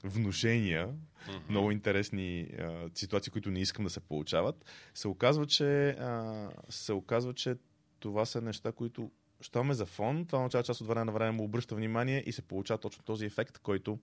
внушения, 0.03 0.87
mm-hmm. 0.87 1.49
много 1.49 1.71
интересни 1.71 2.41
а, 2.59 2.89
ситуации, 2.95 3.31
които 3.31 3.51
не 3.51 3.59
искам 3.59 3.85
да 3.85 3.89
се 3.89 3.99
получават, 3.99 4.65
се 4.93 5.07
оказва, 5.07 5.45
че, 5.45 5.89
а, 5.89 6.47
се 6.69 6.93
оказва, 6.93 7.33
че 7.33 7.55
това 7.99 8.25
са 8.25 8.41
неща, 8.41 8.71
които 8.71 9.11
щом 9.41 9.71
е 9.71 9.73
за 9.73 9.85
фон, 9.85 10.25
това 10.25 10.39
означава 10.39 10.63
част 10.63 10.81
от 10.81 10.87
време 10.87 11.05
на 11.05 11.11
време 11.11 11.31
му 11.31 11.43
обръща 11.43 11.75
внимание 11.75 12.23
и 12.25 12.31
се 12.31 12.41
получава 12.41 12.77
точно 12.77 13.03
този 13.03 13.25
ефект, 13.25 13.57
който, 13.57 13.99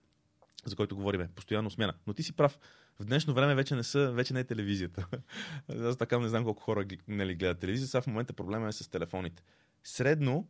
за 0.65 0.77
който 0.77 0.97
говориме. 0.97 1.29
Постоянно 1.35 1.71
смяна. 1.71 1.95
Но 2.07 2.15
ти 2.15 2.23
си 2.23 2.33
прав. 2.33 2.59
В 3.01 3.05
днешно 3.05 3.35
време 3.35 3.55
вече 3.55 3.75
не, 3.75 3.83
са, 3.83 4.13
вече 4.13 4.35
не 4.35 4.41
е 4.41 4.45
телевизията. 4.45 5.07
Аз 5.69 5.97
така 5.97 6.19
не 6.19 6.29
знам 6.29 6.45
колко 6.45 6.63
хора 6.63 6.87
нали, 7.09 7.35
гледат 7.35 7.59
телевизия. 7.59 7.89
Сега 7.89 8.01
в 8.01 8.07
момента 8.07 8.33
проблема 8.33 8.69
е 8.69 8.73
с 8.73 8.91
телефоните. 8.91 9.43
Средно 9.85 10.49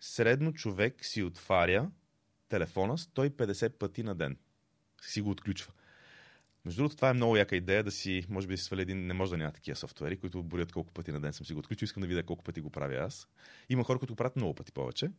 средно 0.00 0.52
човек 0.52 1.04
си 1.04 1.22
отваря 1.22 1.90
телефона 2.48 2.98
150 2.98 3.68
пъти 3.68 4.02
на 4.02 4.14
ден. 4.14 4.36
Си 5.02 5.20
го 5.20 5.30
отключва. 5.30 5.72
Между 6.64 6.78
другото, 6.78 6.96
това 6.96 7.10
е 7.10 7.14
много 7.14 7.36
яка 7.36 7.56
идея 7.56 7.84
да 7.84 7.90
си, 7.90 8.26
може 8.28 8.46
би 8.46 8.54
да 8.54 8.58
си 8.58 8.64
свали 8.64 8.82
един, 8.82 9.06
не 9.06 9.14
може 9.14 9.30
да 9.30 9.36
няма 9.36 9.52
такива 9.52 9.76
софтуери, 9.76 10.16
които 10.16 10.42
борят 10.42 10.72
колко 10.72 10.92
пъти 10.92 11.12
на 11.12 11.20
ден 11.20 11.32
съм 11.32 11.46
си 11.46 11.52
го 11.52 11.58
отключил. 11.58 11.84
Искам 11.84 12.00
да 12.00 12.06
видя 12.06 12.22
колко 12.22 12.44
пъти 12.44 12.60
го 12.60 12.70
правя 12.70 12.94
аз. 12.94 13.28
Има 13.68 13.84
хора, 13.84 13.98
които 13.98 14.12
го 14.12 14.16
правят 14.16 14.36
много 14.36 14.54
пъти 14.54 14.72
повече. 14.72 15.10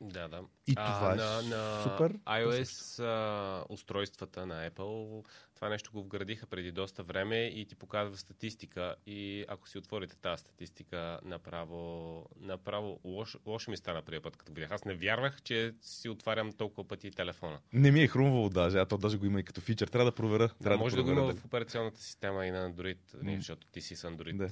Да, 0.00 0.28
да. 0.28 0.40
И 0.66 0.74
а, 0.76 0.94
това 0.94 1.12
е 1.12 1.16
на, 1.16 1.42
на 1.42 1.82
супер. 1.82 2.18
iOS 2.18 3.04
а, 3.04 3.64
устройствата 3.68 4.46
на 4.46 4.70
Apple, 4.70 5.24
това 5.54 5.68
нещо 5.68 5.92
го 5.92 6.02
вградиха 6.02 6.46
преди 6.46 6.72
доста 6.72 7.02
време 7.02 7.44
и 7.44 7.66
ти 7.66 7.74
показва 7.74 8.16
статистика. 8.16 8.94
И 9.06 9.44
ако 9.48 9.68
си 9.68 9.78
отворите 9.78 10.16
тази 10.16 10.40
статистика, 10.40 11.20
направо, 11.24 12.26
направо 12.40 13.00
лош, 13.04 13.36
лошо 13.46 13.70
ми 13.70 13.76
стана 13.76 14.02
при 14.02 14.20
път, 14.20 14.36
като 14.36 14.52
видях. 14.52 14.70
Аз 14.70 14.84
не 14.84 14.94
вярвах, 14.94 15.42
че 15.42 15.74
си 15.82 16.08
отварям 16.08 16.52
толкова 16.52 16.88
пъти 16.88 17.10
телефона. 17.10 17.58
Не 17.72 17.90
ми 17.90 18.02
е 18.02 18.08
хрумвало 18.08 18.48
даже, 18.48 18.78
а 18.78 18.86
то 18.86 18.98
даже 18.98 19.18
го 19.18 19.26
има 19.26 19.40
и 19.40 19.44
като 19.44 19.60
фичър. 19.60 19.88
Трябва 19.88 20.10
да 20.10 20.14
проверя. 20.14 20.48
Трябва 20.48 20.78
да, 20.78 20.84
може 20.84 20.96
да, 20.96 21.02
да 21.02 21.12
го 21.12 21.18
има 21.20 21.34
в 21.34 21.44
операционната 21.44 22.00
система 22.00 22.46
и 22.46 22.50
на 22.50 22.72
Android, 22.72 22.98
mm. 23.16 23.36
защото 23.36 23.66
ти 23.66 23.80
си 23.80 23.96
с 23.96 24.08
Android. 24.08 24.36
Да. 24.36 24.50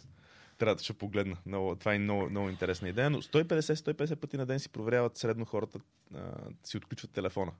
Трябва 0.59 0.75
да 0.75 0.83
ще 0.83 0.93
погледна. 0.93 1.37
Много, 1.47 1.77
това 1.77 1.95
е 1.95 1.99
много, 1.99 2.31
много 2.31 2.49
интересна 2.49 2.89
идея. 2.89 3.11
Но 3.11 3.23
150-150 3.23 4.17
пъти 4.17 4.37
на 4.37 4.47
ден 4.47 4.61
си 4.61 4.69
проверяват 4.69 5.17
средно 5.17 5.45
хората, 5.45 5.79
а, 6.15 6.35
си 6.65 6.77
отключват 6.77 7.11
телефона. 7.11 7.53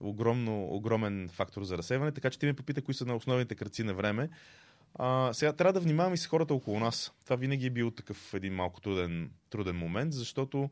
Огромно, 0.00 0.64
огромен 0.64 1.28
фактор 1.32 1.62
за 1.62 1.78
разсеване. 1.78 2.12
Така 2.12 2.30
че 2.30 2.38
ти 2.38 2.46
ме 2.46 2.54
попита 2.54 2.82
кои 2.82 2.94
са 2.94 3.06
на 3.06 3.16
основните 3.16 3.54
кръци 3.54 3.82
на 3.82 3.94
време. 3.94 4.30
А, 4.94 5.32
сега 5.32 5.52
трябва 5.52 5.72
да 5.72 5.80
внимаваме 5.80 6.14
и 6.14 6.18
с 6.18 6.26
хората 6.26 6.54
около 6.54 6.80
нас. 6.80 7.12
Това 7.24 7.36
винаги 7.36 7.66
е 7.66 7.70
бил 7.70 7.90
такъв 7.90 8.34
един 8.34 8.54
малко 8.54 8.80
труден, 8.80 9.30
труден 9.50 9.76
момент, 9.76 10.12
защото 10.12 10.70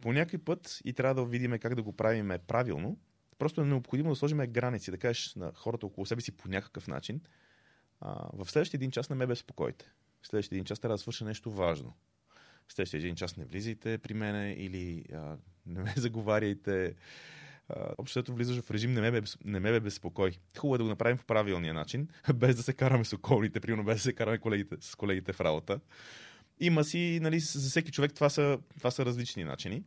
по 0.00 0.12
някой 0.12 0.38
път 0.38 0.78
и 0.84 0.92
трябва 0.92 1.14
да 1.14 1.24
видим 1.24 1.58
как 1.58 1.74
да 1.74 1.82
го 1.82 1.92
правим 1.92 2.32
правилно. 2.46 2.98
Просто 3.38 3.60
е 3.60 3.64
необходимо 3.64 4.10
да 4.10 4.16
сложим 4.16 4.38
граници, 4.38 4.90
да 4.90 4.98
кажеш 4.98 5.34
на 5.34 5.52
хората 5.54 5.86
около 5.86 6.06
себе 6.06 6.20
си 6.20 6.32
по 6.32 6.48
някакъв 6.48 6.88
начин. 6.88 7.20
А, 8.00 8.28
в 8.32 8.50
следващия 8.50 8.78
един 8.78 8.90
час 8.90 9.10
не 9.10 9.16
ме 9.16 9.26
безпокойте 9.26 9.92
следващия 10.26 10.56
един 10.56 10.64
час 10.64 10.80
трябва 10.80 10.94
да 10.94 10.98
свърша 10.98 11.24
нещо 11.24 11.50
важно. 11.50 11.94
В 12.68 12.72
следващия 12.72 12.98
един 12.98 13.14
час 13.14 13.36
не 13.36 13.44
влизайте 13.44 13.98
при 13.98 14.14
мене 14.14 14.52
или 14.58 15.04
а, 15.12 15.36
не 15.66 15.82
ме 15.82 15.94
заговаряйте. 15.96 16.94
Общото 17.98 18.34
влизаш 18.34 18.60
в 18.60 18.70
режим 18.70 18.92
не 18.92 19.10
ме, 19.10 19.22
не 19.44 19.60
ме 19.60 19.80
безпокой. 19.80 20.32
Хубаво 20.58 20.74
е 20.74 20.78
да 20.78 20.84
го 20.84 20.90
направим 20.90 21.18
по 21.18 21.24
правилния 21.24 21.74
начин, 21.74 22.08
без 22.34 22.56
да 22.56 22.62
се 22.62 22.72
караме 22.72 23.04
с 23.04 23.12
околните, 23.12 23.60
примерно 23.60 23.84
без 23.84 23.96
да 23.96 24.02
се 24.02 24.12
караме 24.12 24.38
колегите, 24.38 24.76
с 24.80 24.94
колегите 24.94 25.32
в 25.32 25.40
работа. 25.40 25.80
Има 26.60 26.84
си, 26.84 27.18
нали, 27.22 27.40
за 27.40 27.70
всеки 27.70 27.92
човек 27.92 28.14
това 28.14 28.30
са, 28.30 28.58
това 28.78 28.90
са 28.90 29.04
различни 29.04 29.44
начини. 29.44 29.84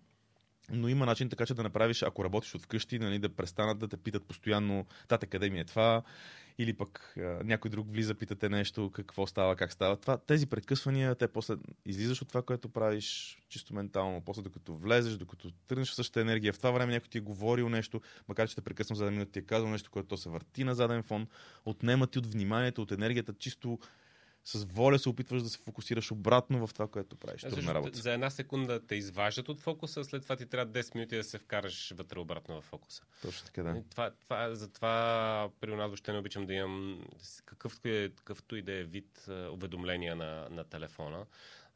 Но 0.69 0.87
има 0.87 1.05
начин 1.05 1.29
така, 1.29 1.45
че 1.45 1.53
да 1.53 1.63
направиш, 1.63 2.03
ако 2.03 2.23
работиш 2.23 2.55
от 2.55 2.61
вкъщи, 2.61 2.99
нали, 2.99 3.19
да 3.19 3.29
престанат 3.29 3.79
да 3.79 3.87
те 3.87 3.97
питат 3.97 4.25
постоянно, 4.25 4.85
тате, 5.07 5.25
къде 5.25 5.49
ми 5.49 5.59
е 5.59 5.65
това, 5.65 6.03
или 6.57 6.73
пък 6.73 7.13
а, 7.17 7.21
някой 7.21 7.71
друг 7.71 7.91
влиза, 7.91 8.15
питате 8.15 8.49
нещо, 8.49 8.91
какво 8.93 9.27
става, 9.27 9.55
как 9.55 9.71
става. 9.71 9.97
Това, 9.97 10.17
тези 10.17 10.47
прекъсвания, 10.47 11.15
те 11.15 11.27
после 11.27 11.55
излизаш 11.85 12.21
от 12.21 12.27
това, 12.27 12.41
което 12.41 12.69
правиш 12.69 13.37
чисто 13.49 13.73
ментално, 13.73 14.21
после 14.21 14.41
докато 14.41 14.75
влезеш, 14.75 15.13
докато 15.13 15.51
тръгнеш 15.51 15.91
в 15.91 15.95
същата 15.95 16.21
енергия, 16.21 16.53
в 16.53 16.57
това 16.57 16.71
време 16.71 16.93
някой 16.93 17.09
ти 17.09 17.17
е 17.17 17.21
говорил 17.21 17.69
нещо, 17.69 18.01
макар 18.27 18.49
че 18.49 18.55
те 18.55 18.61
прекъсвам 18.61 18.95
за 18.95 19.05
да 19.05 19.11
минути, 19.11 19.31
ти 19.31 19.39
е 19.39 19.41
казал 19.41 19.69
нещо, 19.69 19.91
което 19.91 20.07
то 20.07 20.17
се 20.17 20.29
върти 20.29 20.63
на 20.63 20.75
заден 20.75 21.03
фон, 21.03 21.27
отнема 21.65 22.07
ти 22.07 22.19
от 22.19 22.33
вниманието, 22.33 22.81
от 22.81 22.91
енергията, 22.91 23.33
чисто 23.33 23.79
с 24.45 24.63
воля 24.63 24.99
се 24.99 25.09
опитваш 25.09 25.43
да 25.43 25.49
се 25.49 25.57
фокусираш 25.57 26.11
обратно 26.11 26.67
в 26.67 26.73
това, 26.73 26.87
което 26.87 27.15
правиш. 27.15 27.43
А, 27.43 27.51
също, 27.51 27.73
работа. 27.73 27.99
за 27.99 28.13
една 28.13 28.29
секунда 28.29 28.87
те 28.87 28.95
изваждат 28.95 29.49
от 29.49 29.59
фокуса, 29.59 30.03
след 30.03 30.23
това 30.23 30.35
ти 30.35 30.45
трябва 30.45 30.73
10 30.73 30.95
минути 30.95 31.15
да 31.15 31.23
се 31.23 31.37
вкараш 31.37 31.93
вътре 31.97 32.19
обратно 32.19 32.61
в 32.61 32.63
фокуса. 32.63 33.03
Точно 33.21 33.45
така, 33.45 33.63
да. 33.63 33.83
Това, 33.89 34.11
това, 34.11 34.55
затова 34.55 35.49
при 35.59 35.75
нас 35.75 35.87
въобще 35.87 36.11
не 36.11 36.19
обичам 36.19 36.45
да 36.45 36.53
имам 36.53 37.05
какъвто, 37.45 37.87
е, 37.87 38.09
какъвто 38.09 38.55
и 38.55 38.61
да 38.61 38.73
е 38.73 38.83
вид 38.83 39.25
уведомления 39.51 40.15
на, 40.15 40.47
на 40.51 40.63
телефона, 40.63 41.25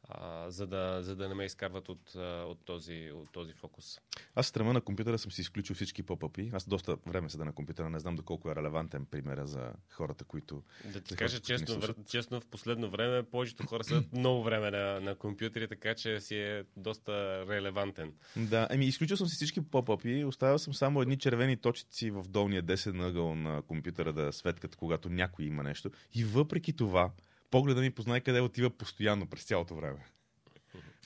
а, 0.08 0.50
за, 0.50 0.66
да, 0.66 1.02
за 1.02 1.16
да 1.16 1.28
не 1.28 1.34
ме 1.34 1.44
изкарват 1.44 1.88
от, 1.88 2.14
от, 2.46 2.64
този, 2.64 3.10
от 3.14 3.32
този 3.32 3.52
фокус. 3.52 4.00
Аз 4.34 4.46
стрема 4.46 4.72
на 4.72 4.80
компютъра 4.80 5.18
съм 5.18 5.32
си 5.32 5.40
изключил 5.40 5.74
всички 5.74 6.02
попъпи. 6.02 6.50
Аз 6.54 6.68
доста 6.68 6.96
време 7.06 7.30
седа 7.30 7.44
на 7.44 7.52
компютъра, 7.52 7.90
не 7.90 7.98
знам 7.98 8.16
доколко 8.16 8.50
е 8.50 8.56
релевантен 8.56 9.06
примера 9.06 9.46
за 9.46 9.72
хората, 9.90 10.24
които... 10.24 10.62
Да 10.92 11.00
ти 11.00 11.16
кажа 11.16 11.36
хората, 11.36 11.46
честно, 11.46 11.74
вър- 11.74 12.06
честно, 12.06 12.40
в 12.40 12.46
последно 12.46 12.90
време 12.90 13.22
повечето 13.22 13.66
хора 13.66 13.84
са 13.84 14.04
много 14.12 14.42
време 14.42 14.70
на, 14.70 15.00
на 15.00 15.14
компютъри, 15.14 15.68
така 15.68 15.94
че 15.94 16.20
си 16.20 16.36
е 16.36 16.64
доста 16.76 17.12
релевантен. 17.48 18.12
Да, 18.36 18.68
еми 18.70 18.86
изключил 18.86 19.16
съм 19.16 19.26
си 19.26 19.34
всички 19.34 19.60
попъпи, 19.60 20.24
оставил 20.24 20.58
съм 20.58 20.74
само 20.74 21.02
едни 21.02 21.18
червени 21.18 21.56
точици 21.56 22.10
в 22.10 22.24
долния 22.28 22.62
десен 22.62 23.00
ъгъл 23.00 23.34
на 23.34 23.62
компютъра 23.62 24.12
да 24.12 24.32
светкат, 24.32 24.76
когато 24.76 25.08
някой 25.08 25.44
има 25.44 25.62
нещо. 25.62 25.90
И 26.14 26.24
въпреки 26.24 26.72
това, 26.72 27.10
погледа 27.50 27.80
ми 27.80 27.90
познай 27.90 28.20
къде 28.20 28.40
отива 28.40 28.70
постоянно 28.70 29.26
през 29.26 29.44
цялото 29.44 29.74
време. 29.74 30.06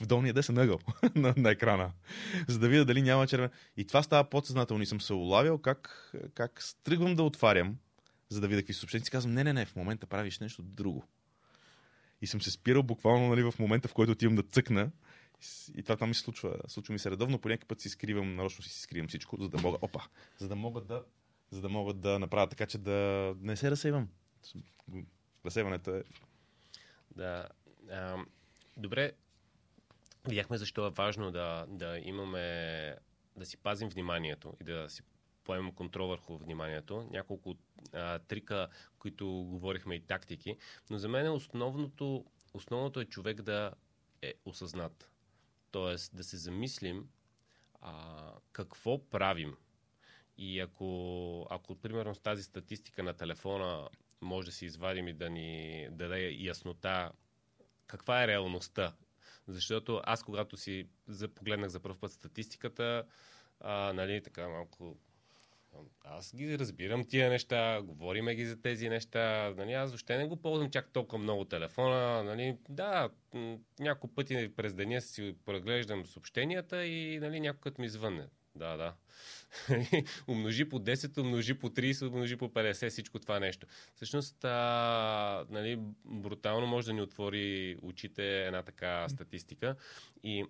В 0.01 0.05
долния 0.05 0.33
десен 0.33 0.57
ъгъл 0.57 0.79
на, 1.15 1.33
на 1.37 1.51
екрана. 1.51 1.91
За 2.47 2.59
да 2.59 2.69
видя 2.69 2.85
дали 2.85 3.01
няма 3.01 3.27
червен. 3.27 3.49
И 3.77 3.87
това 3.87 4.03
става 4.03 4.29
подсъзнателно. 4.29 4.83
И 4.83 4.85
съм 4.85 5.01
се 5.01 5.13
улавял 5.13 5.57
как, 5.57 6.11
как 6.33 6.63
тръгвам 6.83 7.15
да 7.15 7.23
отварям, 7.23 7.77
за 8.29 8.41
да 8.41 8.47
видя 8.47 8.61
какви 8.61 8.73
съобщения. 8.73 9.05
Си 9.05 9.11
казвам, 9.11 9.33
не, 9.33 9.43
не, 9.43 9.53
не, 9.53 9.65
в 9.65 9.75
момента 9.75 10.07
правиш 10.07 10.39
нещо 10.39 10.61
друго. 10.61 11.03
И 12.21 12.27
съм 12.27 12.41
се 12.41 12.51
спирал 12.51 12.83
буквално 12.83 13.27
нали, 13.27 13.43
в 13.43 13.53
момента, 13.59 13.87
в 13.87 13.93
който 13.93 14.11
отивам 14.11 14.35
да 14.35 14.43
цъкна. 14.43 14.91
И 15.75 15.83
това 15.83 15.95
там 15.95 16.09
ми 16.09 16.15
се 16.15 16.21
случва. 16.21 16.55
Случва 16.67 16.93
ми 16.93 16.99
се 16.99 17.11
редовно. 17.11 17.39
По 17.39 17.49
някакъв 17.49 17.67
път 17.67 17.81
си 17.81 17.89
скривам, 17.89 18.35
нарочно 18.35 18.63
си 18.63 18.81
скривам 18.81 19.07
всичко, 19.07 19.37
за 19.41 19.49
да 19.49 19.61
мога. 19.61 19.77
Опа! 19.81 19.99
За 20.37 20.47
да 20.47 20.55
мога 20.55 20.81
да. 20.81 21.03
За 21.51 21.61
да 21.61 21.69
мога 21.69 21.93
да 21.93 22.19
направя 22.19 22.47
така, 22.47 22.65
че 22.65 22.77
да 22.77 23.33
не 23.41 23.55
се 23.55 23.71
разсейвам. 23.71 24.07
Разсейването 25.45 25.95
е. 25.95 26.03
Да. 27.15 27.47
А, 27.91 28.17
добре, 28.77 29.11
видяхме 30.27 30.57
защо 30.57 30.87
е 30.87 30.89
важно 30.89 31.31
да, 31.31 31.65
да 31.67 31.99
имаме, 31.99 32.97
да 33.35 33.45
си 33.45 33.57
пазим 33.57 33.89
вниманието 33.89 34.53
и 34.61 34.63
да 34.63 34.89
си 34.89 35.01
поемем 35.43 35.73
контрол 35.73 36.07
върху 36.07 36.37
вниманието. 36.37 37.07
Няколко 37.11 37.55
а, 37.93 38.19
трика, 38.19 38.67
които 38.99 39.27
говорихме 39.27 39.95
и 39.95 40.05
тактики, 40.05 40.57
но 40.89 40.97
за 40.97 41.09
мен 41.09 41.31
основното, 41.31 42.25
основното 42.53 42.99
е 42.99 43.05
човек 43.05 43.41
да 43.41 43.73
е 44.21 44.33
осъзнат. 44.45 45.09
Тоест 45.71 46.15
да 46.15 46.23
се 46.23 46.37
замислим 46.37 47.09
а, 47.81 48.31
какво 48.51 49.09
правим. 49.09 49.57
И 50.37 50.59
ако, 50.59 51.47
ако, 51.49 51.75
примерно, 51.75 52.15
с 52.15 52.19
тази 52.19 52.43
статистика 52.43 53.03
на 53.03 53.13
телефона 53.13 53.89
може 54.25 54.45
да 54.45 54.51
си 54.51 54.65
извадим 54.65 55.07
и 55.07 55.13
да 55.13 55.29
ни 55.29 55.87
даде 55.91 56.31
яснота 56.31 57.11
каква 57.87 58.23
е 58.23 58.27
реалността. 58.27 58.93
Защото 59.47 60.01
аз, 60.05 60.23
когато 60.23 60.57
си 60.57 60.87
погледнах 61.35 61.69
за 61.69 61.79
първ 61.79 61.99
път 61.99 62.11
статистиката, 62.11 63.03
а, 63.59 63.93
нали, 63.93 64.23
така 64.23 64.47
малко 64.47 64.97
аз 66.03 66.35
ги 66.35 66.59
разбирам 66.59 67.05
тия 67.05 67.29
неща, 67.29 67.81
говориме 67.81 68.35
ги 68.35 68.45
за 68.45 68.61
тези 68.61 68.89
неща. 68.89 69.53
Нали, 69.57 69.73
аз 69.73 69.89
въобще 69.89 70.17
не 70.17 70.27
го 70.27 70.35
ползвам 70.35 70.71
чак 70.71 70.89
толкова 70.93 71.17
много 71.17 71.45
телефона. 71.45 72.23
Нали, 72.23 72.57
да, 72.69 73.09
няколко 73.79 74.15
пъти 74.15 74.51
през 74.55 74.73
деня 74.73 75.01
си 75.01 75.35
преглеждам 75.45 76.05
съобщенията 76.05 76.85
и 76.85 77.19
нали, 77.19 77.39
някой 77.39 77.71
ми 77.79 77.89
звънне. 77.89 78.27
Да, 78.55 78.77
да. 78.77 78.93
умножи 80.27 80.69
по 80.69 80.79
10, 80.79 81.17
умножи 81.17 81.53
по 81.53 81.69
30, 81.69 82.07
умножи 82.07 82.37
по 82.37 82.49
50, 82.49 82.89
всичко 82.89 83.19
това 83.19 83.39
нещо. 83.39 83.67
Всъщност, 83.95 84.45
а, 84.45 85.45
нали, 85.49 85.79
брутално 86.05 86.67
може 86.67 86.87
да 86.87 86.93
ни 86.93 87.01
отвори 87.01 87.77
очите 87.81 88.45
една 88.45 88.63
така 88.63 89.09
статистика 89.09 89.75
и 90.23 90.45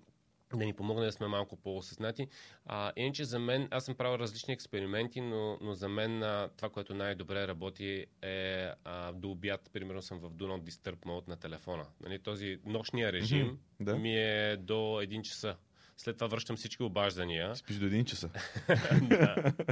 да 0.53 0.65
ни 0.65 0.73
помогне 0.73 1.05
да 1.05 1.11
сме 1.11 1.27
малко 1.27 1.55
по-осъзнати. 1.55 2.27
А, 2.65 2.91
иначе 2.95 3.23
за 3.23 3.39
мен, 3.39 3.67
аз 3.71 3.85
съм 3.85 3.95
правил 3.95 4.19
различни 4.19 4.53
експерименти, 4.53 5.21
но, 5.21 5.57
но 5.61 5.73
за 5.73 5.89
мен 5.89 6.23
а, 6.23 6.49
това, 6.57 6.69
което 6.69 6.93
най-добре 6.93 7.47
работи 7.47 8.05
е 8.21 8.69
а, 8.83 9.11
до 9.11 9.31
обяд, 9.31 9.69
примерно 9.73 10.01
съм 10.01 10.19
в 10.19 10.31
Do 10.31 10.43
Not 10.43 10.69
Disturb 10.69 11.05
mode 11.05 11.27
на 11.27 11.35
телефона. 11.35 11.85
Нали, 12.01 12.19
този 12.19 12.59
нощния 12.65 13.13
режим 13.13 13.45
Мгм, 13.45 13.55
да. 13.79 13.95
ми 13.95 14.17
е 14.17 14.57
до 14.57 14.73
1 14.73 15.21
часа. 15.21 15.55
След 15.97 16.17
това 16.17 16.27
връщам 16.27 16.55
всички 16.55 16.83
обаждания. 16.83 17.55
Спиш 17.55 17.75
до 17.75 17.85
един 17.85 18.05
часа. 18.05 18.29
да. 19.01 19.53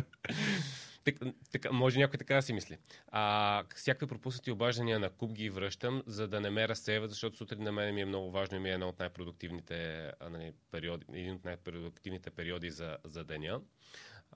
Так, 1.04 1.16
така, 1.52 1.72
може 1.72 2.00
някой 2.00 2.18
така 2.18 2.36
да 2.36 2.42
си 2.42 2.54
мисли. 2.54 2.78
А, 3.08 3.64
всякакви 3.76 4.08
пропуснати 4.08 4.52
обаждания 4.52 5.00
на 5.00 5.10
куп 5.10 5.32
ги 5.32 5.50
връщам, 5.50 6.04
за 6.06 6.28
да 6.28 6.42
не 6.42 6.50
ме 6.50 6.68
разсейват, 6.68 7.10
защото 7.10 7.38
сутрин 7.38 7.64
на 7.64 7.72
мен 7.72 7.96
ми 7.96 8.02
е 8.02 8.06
много 8.06 8.32
важно 8.32 8.58
и 8.58 8.60
ми 8.60 8.70
е 8.70 8.74
едно 8.74 8.88
от 8.88 9.00
най-продуктивните 9.00 10.12
нали, 10.30 10.54
периоди, 10.72 11.06
един 11.14 11.34
от 11.34 11.46
най-продуктивните 11.46 12.30
периоди 12.30 12.70
за, 12.70 12.98
за 13.04 13.24
деня. 13.24 13.62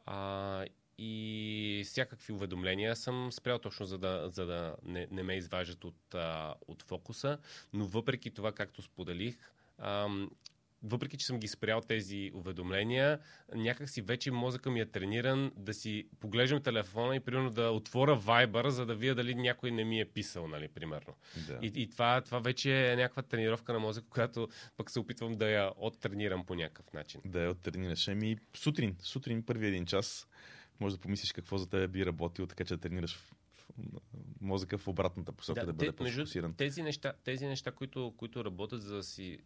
А, 0.06 0.66
и 0.98 1.84
всякакви 1.86 2.34
уведомления 2.34 2.96
съм 2.96 3.32
спрял 3.32 3.60
точно 3.60 3.86
за 3.86 3.98
да, 3.98 4.30
за 4.30 4.46
да 4.46 4.76
не, 4.84 5.08
не 5.12 5.24
ме 5.24 5.36
изважат 5.36 5.84
от, 5.84 6.16
а, 6.16 6.56
от 6.68 6.84
фокуса, 6.84 7.38
но 7.74 7.86
въпреки 7.86 8.32
това, 8.32 8.52
както 8.52 8.82
споделих, 8.82 9.52
ам, 9.78 10.30
въпреки 10.84 11.18
че 11.18 11.26
съм 11.26 11.40
ги 11.40 11.48
спрял 11.48 11.82
тези 11.82 12.32
уведомления, 12.34 13.20
някак 13.56 13.90
си 13.90 14.02
вече 14.02 14.32
мозъка 14.32 14.72
ми 14.72 14.80
е 14.80 14.86
трениран 14.86 15.52
да 15.56 15.74
си 15.74 16.08
поглеждам 16.20 16.64
телефона 16.64 17.16
и 17.16 17.20
примерно 17.20 17.50
да 17.50 17.72
отворя 17.72 18.22
Viber, 18.22 18.68
за 18.68 18.86
да 18.86 18.96
видя 18.96 19.16
дали 19.16 19.36
някой 19.36 19.72
не 19.72 19.84
ми 19.84 20.00
е 20.00 20.06
писал, 20.06 20.48
нали, 20.48 20.68
примерно. 20.68 21.14
Да. 21.48 21.60
И, 21.62 21.72
и 21.76 21.90
това, 21.90 22.22
това 22.22 22.40
вече 22.40 22.92
е 22.92 22.96
някаква 22.96 23.22
тренировка 23.22 23.74
на 23.74 23.80
мозъка, 23.80 24.08
която 24.10 24.48
пък 24.78 24.92
се 24.92 25.00
опитвам 25.00 25.34
да 25.34 25.50
я 25.50 25.72
оттренирам 25.78 26.46
по 26.46 26.56
някакъв 26.56 26.94
начин. 26.94 27.22
Да 27.26 27.44
я 27.44 27.52
оттренираш. 27.52 28.08
Ами 28.08 28.38
сутрин, 28.54 28.96
сутрин 29.00 29.44
първи 29.44 29.68
един 29.68 29.86
час, 29.86 30.28
може 30.80 30.96
да 30.96 31.02
помислиш 31.02 31.32
какво 31.32 31.58
за 31.58 31.70
теб 31.70 31.92
би 31.92 32.06
работило, 32.06 32.48
така 32.48 32.64
че 32.64 32.74
да 32.74 32.82
тренираш 32.82 33.20
мозъка 34.42 34.78
в 34.78 34.88
обратната 34.88 35.32
посока, 35.32 35.60
да, 35.60 35.66
да 35.66 35.74
бъде 35.74 35.92
те- 35.92 35.96
по-фокусиран. 35.96 36.54
тези 36.54 36.84
неща, 36.84 37.14
тези 37.24 37.46
неща 37.46 37.72
които, 37.72 38.14
които 38.18 38.46
работят 38.46 38.82
за 38.82 38.96
да 38.96 39.04
си 39.04 39.40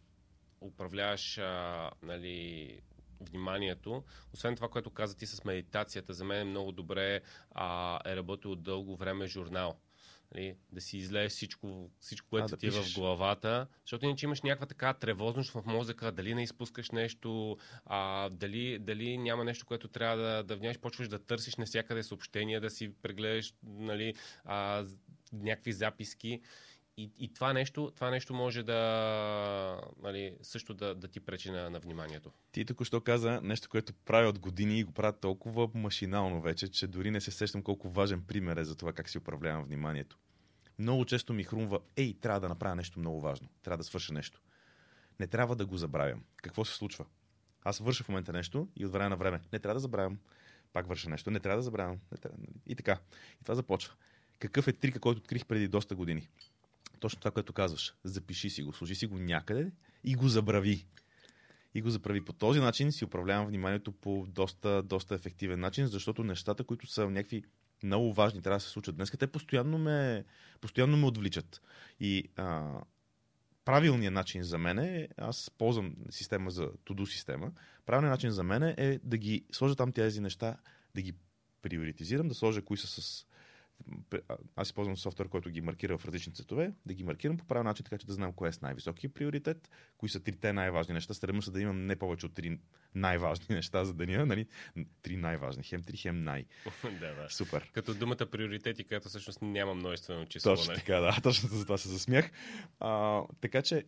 управляваш 0.62 1.38
а, 1.38 1.90
нали, 2.02 2.80
вниманието, 3.20 4.04
освен 4.34 4.56
това, 4.56 4.68
което 4.68 4.90
каза 4.90 5.16
ти 5.16 5.26
с 5.26 5.44
медитацията, 5.44 6.14
за 6.14 6.24
мен 6.24 6.40
е 6.40 6.50
много 6.50 6.72
добре 6.72 7.20
а, 7.50 8.00
е 8.10 8.16
работил 8.16 8.56
дълго 8.56 8.96
време 8.96 9.26
журнал. 9.26 9.76
Нали, 10.34 10.56
да 10.72 10.80
си 10.80 10.98
излееш 10.98 11.32
всичко, 11.32 11.90
всичко 12.00 12.28
което 12.30 12.44
А, 12.44 12.48
да 12.48 12.56
ти 12.56 12.66
е 12.66 12.70
в 12.70 12.78
пишеш. 12.78 12.94
главата, 12.94 13.66
защото 13.84 14.04
иначе 14.04 14.26
имаш 14.26 14.42
някаква 14.42 14.66
така 14.66 14.94
тревожност 14.94 15.50
в 15.50 15.62
мозъка, 15.66 16.12
дали 16.12 16.34
не 16.34 16.42
изпускаш 16.42 16.90
нещо, 16.90 17.56
а, 17.84 18.28
дали, 18.30 18.78
дали 18.78 19.18
няма 19.18 19.44
нещо, 19.44 19.66
което 19.66 19.88
трябва 19.88 20.16
да, 20.16 20.42
да 20.42 20.56
внимаваш, 20.56 20.78
почваш 20.78 21.08
да 21.08 21.18
търсиш 21.18 21.56
навсякъде 21.56 22.02
съобщения, 22.02 22.60
да 22.60 22.70
си 22.70 22.92
прегледаш 23.02 23.54
нали, 23.62 24.14
а, 24.44 24.86
някакви 25.32 25.72
записки. 25.72 26.40
И, 26.96 27.10
и 27.18 27.32
това, 27.34 27.52
нещо, 27.52 27.92
това 27.94 28.10
нещо 28.10 28.34
може 28.34 28.62
да 28.62 29.80
нали, 30.02 30.36
също 30.42 30.74
да, 30.74 30.94
да 30.94 31.08
ти 31.08 31.20
пречи 31.20 31.50
на, 31.50 31.70
на 31.70 31.80
вниманието. 31.80 32.32
Ти 32.52 32.64
току-що 32.64 33.00
каза 33.00 33.40
нещо, 33.42 33.68
което 33.68 33.92
правя 33.92 34.28
от 34.28 34.38
години 34.38 34.78
и 34.78 34.84
го 34.84 34.92
правя 34.92 35.12
толкова 35.12 35.68
машинално 35.74 36.40
вече, 36.40 36.68
че 36.68 36.86
дори 36.86 37.10
не 37.10 37.20
се 37.20 37.30
сещам 37.30 37.62
колко 37.62 37.90
важен 37.90 38.22
пример 38.22 38.56
е 38.56 38.64
за 38.64 38.76
това 38.76 38.92
как 38.92 39.08
си 39.08 39.18
управлявам 39.18 39.64
вниманието. 39.64 40.18
Много 40.78 41.04
често 41.04 41.32
ми 41.32 41.44
хрумва, 41.44 41.80
ей, 41.96 42.14
трябва 42.20 42.40
да 42.40 42.48
направя 42.48 42.74
нещо 42.74 43.00
много 43.00 43.20
важно, 43.20 43.48
трябва 43.62 43.78
да 43.78 43.84
свърша 43.84 44.12
нещо. 44.14 44.40
Не 45.20 45.26
трябва 45.26 45.56
да 45.56 45.66
го 45.66 45.76
забравям. 45.76 46.24
Какво 46.36 46.64
се 46.64 46.74
случва? 46.74 47.04
Аз 47.64 47.78
върша 47.78 48.04
в 48.04 48.08
момента 48.08 48.32
нещо 48.32 48.68
и 48.76 48.86
от 48.86 48.92
време 48.92 49.08
на 49.08 49.16
време. 49.16 49.40
Не 49.52 49.58
трябва 49.58 49.74
да 49.74 49.80
забравям. 49.80 50.18
Пак 50.72 50.86
върша 50.86 51.10
нещо. 51.10 51.30
Не 51.30 51.40
трябва 51.40 51.56
да 51.56 51.62
забравям. 51.62 51.98
Не 52.12 52.18
трябва... 52.18 52.38
нали? 52.38 52.60
И 52.66 52.76
така. 52.76 52.98
И 53.40 53.44
това 53.44 53.54
започва. 53.54 53.94
Какъв 54.38 54.68
е 54.68 54.72
трика, 54.72 55.00
който 55.00 55.18
открих 55.18 55.46
преди 55.46 55.68
доста 55.68 55.94
години? 55.94 56.28
Точно 57.02 57.20
това, 57.20 57.30
което 57.30 57.52
казваш. 57.52 57.94
Запиши 58.04 58.50
си 58.50 58.62
го, 58.62 58.72
сложи 58.72 58.94
си 58.94 59.06
го 59.06 59.18
някъде 59.18 59.72
и 60.04 60.14
го 60.14 60.28
забрави 60.28 60.86
и 61.74 61.82
го 61.82 61.90
заправи. 61.90 62.24
По 62.24 62.32
този 62.32 62.60
начин 62.60 62.92
си 62.92 63.04
управлявам 63.04 63.46
вниманието 63.46 63.92
по 63.92 64.26
доста, 64.28 64.82
доста 64.82 65.14
ефективен 65.14 65.60
начин, 65.60 65.86
защото 65.86 66.24
нещата, 66.24 66.64
които 66.64 66.86
са 66.86 67.10
някакви 67.10 67.44
много 67.82 68.12
важни, 68.12 68.42
трябва 68.42 68.56
да 68.56 68.60
се 68.60 68.70
случат 68.70 68.96
днес, 68.96 69.10
те 69.10 69.26
постоянно 69.26 69.78
ме, 69.78 70.24
постоянно 70.60 70.96
ме 70.96 71.06
отвличат. 71.06 71.62
И 72.00 72.28
а, 72.36 72.80
правилният 73.64 74.14
начин 74.14 74.42
за 74.42 74.58
мен 74.58 74.78
е, 74.78 75.08
аз 75.16 75.50
ползвам 75.58 75.94
система 76.10 76.50
за 76.50 76.66
to-do 76.66 77.04
система, 77.04 77.52
правилният 77.86 78.12
начин 78.12 78.30
за 78.30 78.42
мен 78.42 78.62
е 78.62 79.00
да 79.04 79.18
ги 79.18 79.44
сложа 79.52 79.76
там 79.76 79.92
тези 79.92 80.20
неща, 80.20 80.56
да 80.94 81.02
ги 81.02 81.14
приоритизирам, 81.62 82.28
да 82.28 82.34
сложа 82.34 82.62
кои 82.62 82.76
са 82.76 82.86
с 82.86 83.26
аз 84.56 84.68
използвам 84.68 84.96
софтуер, 84.96 85.28
който 85.28 85.50
ги 85.50 85.60
маркира 85.60 85.98
в 85.98 86.04
различни 86.04 86.32
цветове, 86.32 86.72
да 86.86 86.94
ги 86.94 87.04
маркирам 87.04 87.36
по 87.36 87.44
правил 87.44 87.64
начин, 87.64 87.84
така 87.84 87.98
че 87.98 88.06
да 88.06 88.12
знам 88.12 88.32
кое 88.32 88.48
е 88.48 88.52
с 88.52 88.60
най-високия 88.60 89.10
приоритет, 89.10 89.70
кои 89.96 90.08
са 90.08 90.20
трите 90.20 90.52
най-важни 90.52 90.94
неща. 90.94 91.14
Стремя 91.14 91.42
се 91.42 91.50
да 91.50 91.60
имам 91.60 91.86
не 91.86 91.96
повече 91.96 92.26
от 92.26 92.34
три 92.34 92.58
най-важни 92.94 93.46
неща 93.54 93.84
за 93.84 93.94
деня, 93.94 94.26
нали? 94.26 94.46
Три 95.02 95.16
най-важни, 95.16 95.62
хем 95.62 95.82
три, 95.82 95.96
хем 95.96 96.24
най. 96.24 96.44
да, 96.84 97.14
да. 97.14 97.26
Супер. 97.30 97.70
Като 97.72 97.94
думата 97.94 98.26
приоритети, 98.30 98.84
която 98.84 99.08
всъщност 99.08 99.42
няма 99.42 99.74
множествено 99.74 100.26
число. 100.26 100.52
Точно 100.52 100.72
нали? 100.72 100.80
така, 100.80 101.00
да. 101.00 101.16
Точно 101.22 101.48
за 101.48 101.64
това 101.64 101.78
се 101.78 101.88
засмях. 101.88 102.30
А, 102.80 103.22
така 103.40 103.62
че, 103.62 103.84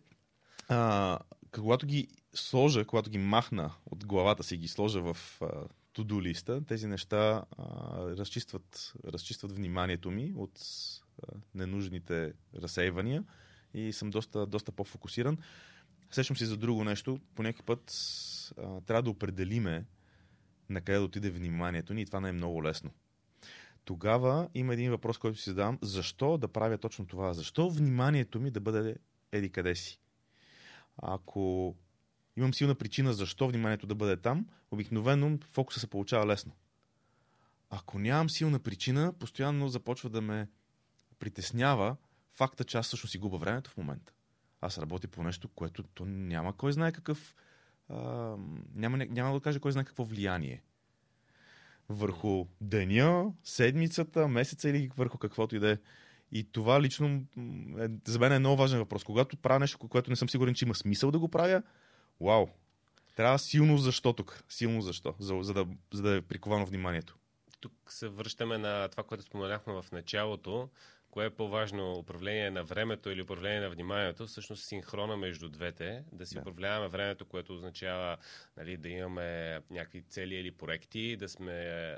а, 0.67 1.19
когато 1.51 1.85
ги 1.85 2.07
сложа, 2.33 2.85
когато 2.85 3.09
ги 3.09 3.17
махна 3.17 3.71
от 3.85 4.05
главата 4.05 4.43
си, 4.43 4.57
ги 4.57 4.67
сложа 4.67 5.13
в 5.13 5.41
to-do 5.95 6.21
листа, 6.21 6.65
тези 6.65 6.87
неща 6.87 7.45
а, 7.57 7.65
разчистват, 8.17 8.93
разчистват 9.05 9.51
вниманието 9.51 10.11
ми 10.11 10.33
от 10.35 10.59
а, 11.23 11.37
ненужните 11.55 12.33
разсейвания 12.55 13.23
и 13.73 13.93
съм 13.93 14.09
доста, 14.09 14.45
доста 14.45 14.71
по-фокусиран. 14.71 15.37
Сещам 16.11 16.37
си 16.37 16.45
за 16.45 16.57
друго 16.57 16.83
нещо. 16.83 17.19
По 17.35 17.43
някакъв 17.43 17.65
път 17.65 17.91
а, 18.57 18.81
трябва 18.81 19.03
да 19.03 19.09
определиме 19.09 19.85
на 20.69 20.81
къде 20.81 20.97
да 20.97 21.03
отиде 21.03 21.29
вниманието 21.29 21.93
ни 21.93 22.01
и 22.01 22.05
това 22.05 22.19
не 22.19 22.29
е 22.29 22.31
много 22.31 22.63
лесно. 22.63 22.91
Тогава 23.85 24.49
има 24.53 24.73
един 24.73 24.91
въпрос, 24.91 25.17
който 25.17 25.39
си 25.39 25.49
задавам. 25.49 25.79
Защо 25.81 26.37
да 26.37 26.47
правя 26.47 26.77
точно 26.77 27.05
това? 27.05 27.33
Защо 27.33 27.69
вниманието 27.69 28.39
ми 28.39 28.51
да 28.51 28.59
бъде 28.59 28.95
еди 29.31 29.49
къде 29.49 29.75
си? 29.75 29.99
Ако 30.97 31.75
имам 32.37 32.53
силна 32.53 32.75
причина 32.75 33.13
защо 33.13 33.47
вниманието 33.47 33.87
да 33.87 33.95
бъде 33.95 34.17
там, 34.17 34.47
обикновено 34.71 35.37
фокуса 35.51 35.79
се 35.79 35.87
получава 35.87 36.27
лесно. 36.27 36.51
Ако 37.69 37.99
нямам 37.99 38.29
силна 38.29 38.59
причина, 38.59 39.13
постоянно 39.19 39.67
започва 39.67 40.09
да 40.09 40.21
ме 40.21 40.47
притеснява 41.19 41.95
факта, 42.33 42.63
че 42.63 42.77
аз 42.77 42.85
всъщност 42.85 43.11
си 43.11 43.17
губа 43.17 43.37
времето 43.37 43.71
в 43.71 43.77
момента. 43.77 44.13
Аз 44.61 44.77
работя 44.77 45.07
по 45.07 45.23
нещо, 45.23 45.47
което 45.47 45.83
то 45.83 46.05
няма 46.05 46.57
кой 46.57 46.73
знае 46.73 46.91
какъв. 46.91 47.35
А, 47.89 47.95
няма, 48.75 48.97
няма 48.97 49.33
да 49.33 49.39
кажа 49.39 49.59
кой 49.59 49.71
знае 49.71 49.85
какво 49.85 50.03
влияние. 50.03 50.63
Върху 51.89 52.45
деня, 52.61 53.33
седмицата, 53.43 54.27
месеца 54.27 54.69
или 54.69 54.89
върху 54.97 55.17
каквото 55.17 55.55
и 55.55 55.59
да 55.59 55.71
е. 55.71 55.77
И 56.31 56.51
това 56.51 56.81
лично 56.81 57.25
е, 57.79 57.87
за 58.07 58.19
мен 58.19 58.31
е 58.31 58.39
много 58.39 58.57
важен 58.57 58.79
въпрос. 58.79 59.03
Когато 59.03 59.37
правя 59.37 59.59
нещо, 59.59 59.87
което 59.87 60.09
не 60.09 60.15
съм 60.15 60.29
сигурен, 60.29 60.53
че 60.53 60.65
има 60.65 60.75
смисъл 60.75 61.11
да 61.11 61.19
го 61.19 61.29
правя, 61.29 61.63
Вау! 62.21 62.47
Трябва 63.15 63.39
силно 63.39 63.77
защо 63.77 64.13
тук. 64.13 64.43
Силно 64.49 64.81
защо, 64.81 65.15
за, 65.19 65.37
за, 65.41 65.53
да, 65.53 65.65
за 65.93 66.01
да 66.01 66.15
е 66.15 66.21
приковано 66.21 66.65
вниманието. 66.65 67.17
Тук 67.59 67.73
се 67.89 68.07
връщаме 68.07 68.57
на 68.57 68.87
това, 68.87 69.03
което 69.03 69.23
споменахме 69.23 69.73
в 69.73 69.85
началото. 69.91 70.69
Кое 71.11 71.25
е 71.25 71.29
по-важно, 71.29 71.93
управление 71.93 72.51
на 72.51 72.63
времето 72.63 73.09
или 73.09 73.21
управление 73.21 73.59
на 73.59 73.69
вниманието? 73.69 74.27
Всъщност 74.27 74.65
синхрона 74.65 75.17
между 75.17 75.49
двете, 75.49 76.03
да 76.11 76.25
си 76.25 76.35
да. 76.35 76.41
управляваме 76.41 76.87
времето, 76.87 77.25
което 77.25 77.53
означава 77.53 78.17
нали, 78.57 78.77
да 78.77 78.89
имаме 78.89 79.59
някакви 79.69 80.01
цели 80.01 80.35
или 80.35 80.51
проекти, 80.51 81.17
да 81.17 81.29
сме 81.29 81.97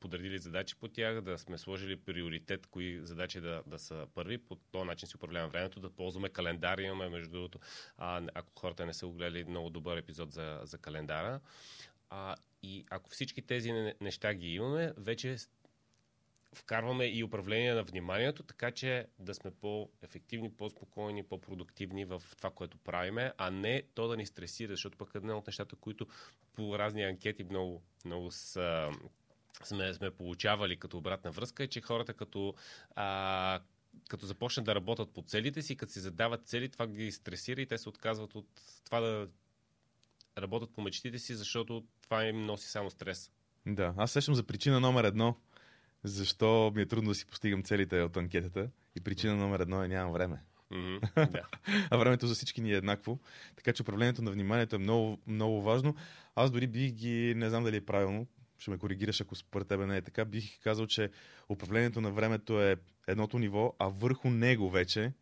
подредили 0.00 0.38
задачи 0.38 0.76
по 0.76 0.88
тях, 0.88 1.20
да 1.20 1.38
сме 1.38 1.58
сложили 1.58 1.96
приоритет, 1.96 2.66
кои 2.66 3.00
задачи 3.02 3.40
да, 3.40 3.62
да 3.66 3.78
са 3.78 4.06
първи. 4.14 4.38
По 4.38 4.56
този 4.56 4.84
начин 4.84 5.08
си 5.08 5.16
управляваме 5.16 5.50
времето, 5.50 5.80
да 5.80 5.90
ползваме 5.90 6.28
календар. 6.28 6.78
Имаме, 6.78 7.08
между 7.08 7.30
другото, 7.30 7.58
а, 7.96 8.22
ако 8.34 8.52
хората 8.60 8.86
не 8.86 8.94
са 8.94 9.06
огледали 9.06 9.44
много 9.44 9.70
добър 9.70 9.96
епизод 9.96 10.32
за, 10.32 10.60
за 10.62 10.78
календара. 10.78 11.40
А, 12.10 12.36
и 12.62 12.84
ако 12.90 13.10
всички 13.10 13.42
тези 13.42 13.72
неща 14.00 14.34
ги 14.34 14.54
имаме, 14.54 14.92
вече 14.96 15.36
вкарваме 16.54 17.06
и 17.06 17.24
управление 17.24 17.74
на 17.74 17.82
вниманието, 17.82 18.42
така 18.42 18.70
че 18.70 19.06
да 19.18 19.34
сме 19.34 19.50
по-ефективни, 19.50 20.52
по-спокойни, 20.52 21.22
по-продуктивни 21.22 22.04
в 22.04 22.22
това, 22.36 22.50
което 22.50 22.78
правиме, 22.78 23.32
а 23.38 23.50
не 23.50 23.82
то 23.94 24.08
да 24.08 24.16
ни 24.16 24.26
стресира, 24.26 24.72
защото 24.72 24.98
пък 24.98 25.10
една 25.14 25.38
от 25.38 25.46
нещата, 25.46 25.76
които 25.76 26.06
по 26.52 26.78
разни 26.78 27.02
анкети 27.02 27.44
много, 27.44 27.82
много 28.04 28.30
са 28.30 28.90
сме, 29.64 29.94
сме 29.94 30.10
получавали 30.10 30.76
като 30.76 30.98
обратна 30.98 31.30
връзка 31.30 31.64
е, 31.64 31.66
че 31.66 31.80
хората 31.80 32.14
като, 32.14 32.54
а, 32.96 33.60
като 34.08 34.26
започнат 34.26 34.66
да 34.66 34.74
работят 34.74 35.10
по 35.10 35.22
целите 35.22 35.62
си, 35.62 35.76
като 35.76 35.92
си 35.92 36.00
задават 36.00 36.46
цели, 36.46 36.68
това 36.68 36.86
ги 36.86 37.12
стресира 37.12 37.60
и 37.60 37.66
те 37.66 37.78
се 37.78 37.88
отказват 37.88 38.34
от 38.34 38.48
това 38.84 39.00
да 39.00 39.28
работят 40.38 40.70
по 40.70 40.80
мечтите 40.80 41.18
си, 41.18 41.34
защото 41.34 41.84
това 42.02 42.24
им 42.24 42.46
носи 42.46 42.68
само 42.68 42.90
стрес. 42.90 43.30
Да, 43.66 43.94
аз 43.96 44.12
сещам 44.12 44.34
за 44.34 44.42
причина 44.42 44.80
номер 44.80 45.04
едно, 45.04 45.36
защо 46.04 46.72
ми 46.74 46.82
е 46.82 46.86
трудно 46.86 47.08
да 47.08 47.14
си 47.14 47.26
постигам 47.26 47.62
целите 47.62 48.02
от 48.02 48.16
анкетата. 48.16 48.70
И 48.96 49.00
причина 49.00 49.36
номер 49.36 49.60
едно 49.60 49.84
е 49.84 49.88
нямам 49.88 50.12
време. 50.12 50.42
Mm-hmm, 50.72 51.30
да. 51.32 51.42
а 51.90 51.96
времето 51.96 52.26
за 52.26 52.34
всички 52.34 52.60
ни 52.60 52.72
е 52.72 52.76
еднакво. 52.76 53.18
Така 53.56 53.72
че 53.72 53.82
управлението 53.82 54.22
на 54.22 54.30
вниманието 54.30 54.76
е 54.76 54.78
много, 54.78 55.18
много 55.26 55.62
важно. 55.62 55.94
Аз 56.34 56.50
дори 56.50 56.66
бих 56.66 56.92
ги, 56.92 57.34
не 57.36 57.50
знам 57.50 57.64
дали 57.64 57.76
е 57.76 57.84
правилно, 57.84 58.26
ще 58.58 58.70
ме 58.70 58.78
коригираш, 58.78 59.20
ако 59.20 59.34
според 59.34 59.68
тебе 59.68 59.86
не 59.86 59.96
е 59.96 60.02
така, 60.02 60.24
бих 60.24 60.60
казал, 60.60 60.86
че 60.86 61.10
управлението 61.48 62.00
на 62.00 62.10
времето 62.10 62.62
е 62.62 62.76
едното 63.06 63.38
ниво, 63.38 63.74
а 63.78 63.88
върху 63.88 64.30
него 64.30 64.70
вече 64.70 65.12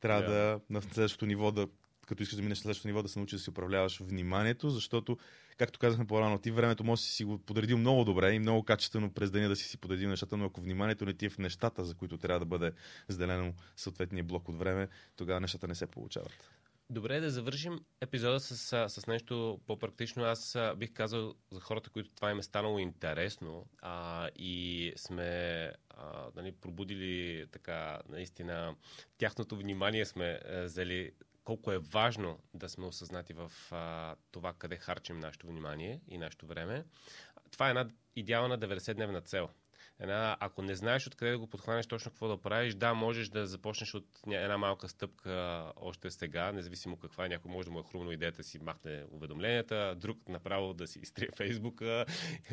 трябва 0.00 0.22
yeah. 0.22 0.26
да 0.26 0.60
на 0.70 0.82
следващото 0.82 1.26
ниво 1.26 1.52
да 1.52 1.68
като 2.06 2.22
искаш 2.22 2.36
да 2.36 2.42
минеш 2.42 2.58
на 2.58 2.62
следващото 2.62 2.88
ниво, 2.88 3.02
да 3.02 3.08
се 3.08 3.18
научиш 3.18 3.38
да 3.38 3.42
си 3.42 3.50
управляваш 3.50 3.98
вниманието, 4.00 4.70
защото, 4.70 5.18
както 5.56 5.78
казахме 5.78 6.06
по-рано, 6.06 6.38
ти 6.38 6.50
времето 6.50 6.84
може 6.84 7.02
да 7.02 7.06
си 7.06 7.24
го 7.24 7.38
подредил 7.38 7.78
много 7.78 8.04
добре 8.04 8.32
и 8.32 8.38
много 8.38 8.62
качествено 8.62 9.10
през 9.10 9.30
деня 9.30 9.48
да 9.48 9.56
си 9.56 9.68
си 9.68 9.78
подредил 9.78 10.08
нещата, 10.08 10.36
но 10.36 10.44
ако 10.44 10.60
вниманието 10.60 11.04
не 11.04 11.14
ти 11.14 11.26
е 11.26 11.30
в 11.30 11.38
нещата, 11.38 11.84
за 11.84 11.94
които 11.94 12.18
трябва 12.18 12.38
да 12.38 12.46
бъде 12.46 12.72
заделено 13.08 13.54
съответния 13.76 14.24
блок 14.24 14.48
от 14.48 14.58
време, 14.58 14.88
тогава 15.16 15.40
нещата 15.40 15.68
не 15.68 15.74
се 15.74 15.86
получават. 15.86 16.50
Добре, 16.90 17.20
да 17.20 17.30
завършим 17.30 17.84
епизода 18.00 18.40
с, 18.40 18.56
с 18.88 19.06
нещо 19.06 19.60
по-практично. 19.66 20.24
Аз 20.24 20.58
бих 20.76 20.92
казал 20.92 21.34
за 21.50 21.60
хората, 21.60 21.90
които 21.90 22.10
това 22.14 22.30
им 22.30 22.38
е 22.38 22.42
станало 22.42 22.78
интересно 22.78 23.66
а, 23.82 24.28
и 24.36 24.92
сме 24.96 25.72
а, 25.90 26.30
нали, 26.36 26.52
пробудили 26.52 27.46
така 27.52 28.00
наистина 28.08 28.76
тяхното 29.18 29.56
внимание 29.56 30.04
сме 30.04 30.24
а, 30.24 30.58
е, 30.58 30.64
взели 30.64 31.12
колко 31.44 31.72
е 31.72 31.78
важно 31.78 32.38
да 32.54 32.68
сме 32.68 32.86
осъзнати 32.86 33.32
в 33.32 33.52
а, 33.70 34.16
това 34.30 34.52
къде 34.52 34.76
харчим 34.76 35.18
нашето 35.18 35.46
внимание 35.46 36.00
и 36.08 36.18
нашето 36.18 36.46
време. 36.46 36.84
Това 37.50 37.66
е 37.66 37.70
една 37.70 37.88
идеална 38.16 38.58
90-дневна 38.58 39.24
цел– 39.24 39.48
една, 40.00 40.36
ако 40.40 40.62
не 40.62 40.74
знаеш 40.74 41.06
откъде 41.06 41.30
да 41.30 41.38
го 41.38 41.46
подхванеш 41.46 41.86
точно 41.86 42.10
какво 42.10 42.28
да 42.28 42.36
правиш, 42.36 42.74
да, 42.74 42.94
можеш 42.94 43.28
да 43.28 43.46
започнеш 43.46 43.94
от 43.94 44.06
една 44.26 44.58
малка 44.58 44.88
стъпка 44.88 45.64
още 45.76 46.10
сега, 46.10 46.52
независимо 46.52 46.96
каква 46.96 47.26
е. 47.26 47.28
Някой 47.28 47.50
може 47.50 47.66
да 47.66 47.72
му 47.72 47.80
е 47.80 47.82
хрумно 47.90 48.12
идеята 48.12 48.42
си 48.42 48.58
махне 48.58 49.04
уведомленията, 49.10 49.94
друг 49.96 50.28
направо 50.28 50.74
да 50.74 50.86
си 50.86 50.98
изтрие 51.02 51.28
Фейсбука, 51.36 52.06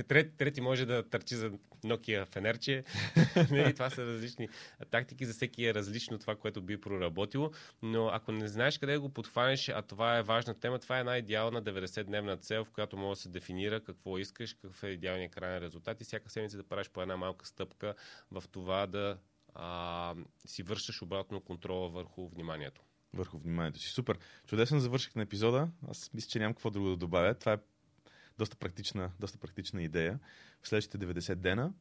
трет, 0.08 0.38
трети 0.38 0.62
може 0.62 0.86
да 0.86 1.10
търчи 1.10 1.36
за 1.36 1.52
Nokia 1.86 2.26
фенерче. 2.26 2.84
Нали, 3.52 3.74
това 3.74 3.90
са 3.90 4.06
различни 4.06 4.50
тактики, 4.92 5.26
за 5.26 5.34
всеки 5.34 5.66
е 5.66 5.74
различно 5.74 6.20
това, 6.20 6.36
което 6.36 6.62
би 6.62 6.82
проработило, 6.82 7.52
но 7.82 8.08
ако 8.08 8.32
не 8.32 8.48
знаеш 8.48 8.78
къде 8.78 8.94
да 8.94 9.00
го 9.00 9.10
подхванеш, 9.10 9.70
а 9.70 9.82
това 9.82 10.18
е 10.18 10.24
важна 10.24 10.60
тема, 10.60 10.80
това 10.80 10.98
е 10.98 11.00
една 11.00 11.18
идеална 11.18 11.64
90-дневна 11.64 12.40
цел, 12.40 12.66
в 12.66 12.72
която 12.72 12.98
може 12.98 13.18
да 13.18 13.22
се 13.22 13.30
дефинира 13.30 13.84
какво 13.84 14.18
искаш, 14.18 14.54
какъв 14.54 14.84
е 14.84 14.88
идеалният 14.88 15.34
крайен 15.34 15.64
резултат 15.64 16.02
и 16.02 16.04
всяка 16.04 16.30
седмица 16.30 16.58
да 16.58 16.64
правиш 16.64 16.90
по 16.90 17.02
една 17.02 17.18
малка 17.18 17.31
малка 17.32 17.46
стъпка 17.46 17.96
в 18.32 18.44
това 18.52 18.88
да 18.88 19.18
а, 19.56 20.16
си 20.46 20.64
вършиш 20.64 21.02
обратно 21.02 21.42
контрола 21.42 21.90
върху 21.90 22.28
вниманието. 22.28 22.82
Върху 23.14 23.38
вниманието 23.38 23.80
си. 23.80 23.90
Супер. 23.90 24.20
Чудесен 24.48 24.80
завърших 24.80 25.16
на 25.16 25.22
епизода. 25.22 25.70
Аз 25.88 26.14
мисля, 26.14 26.30
че 26.30 26.40
нямам 26.40 26.54
какво 26.54 26.70
друго 26.70 26.90
да 26.90 26.98
добавя. 26.98 27.36
Това 27.36 27.54
е 27.54 27.58
доста 28.38 28.56
практична, 28.56 29.12
доста 29.20 29.38
практична 29.38 29.84
идея. 29.84 30.20
В 30.62 30.68
следващите 30.68 30.98
90 30.98 31.36
дена 31.36 31.74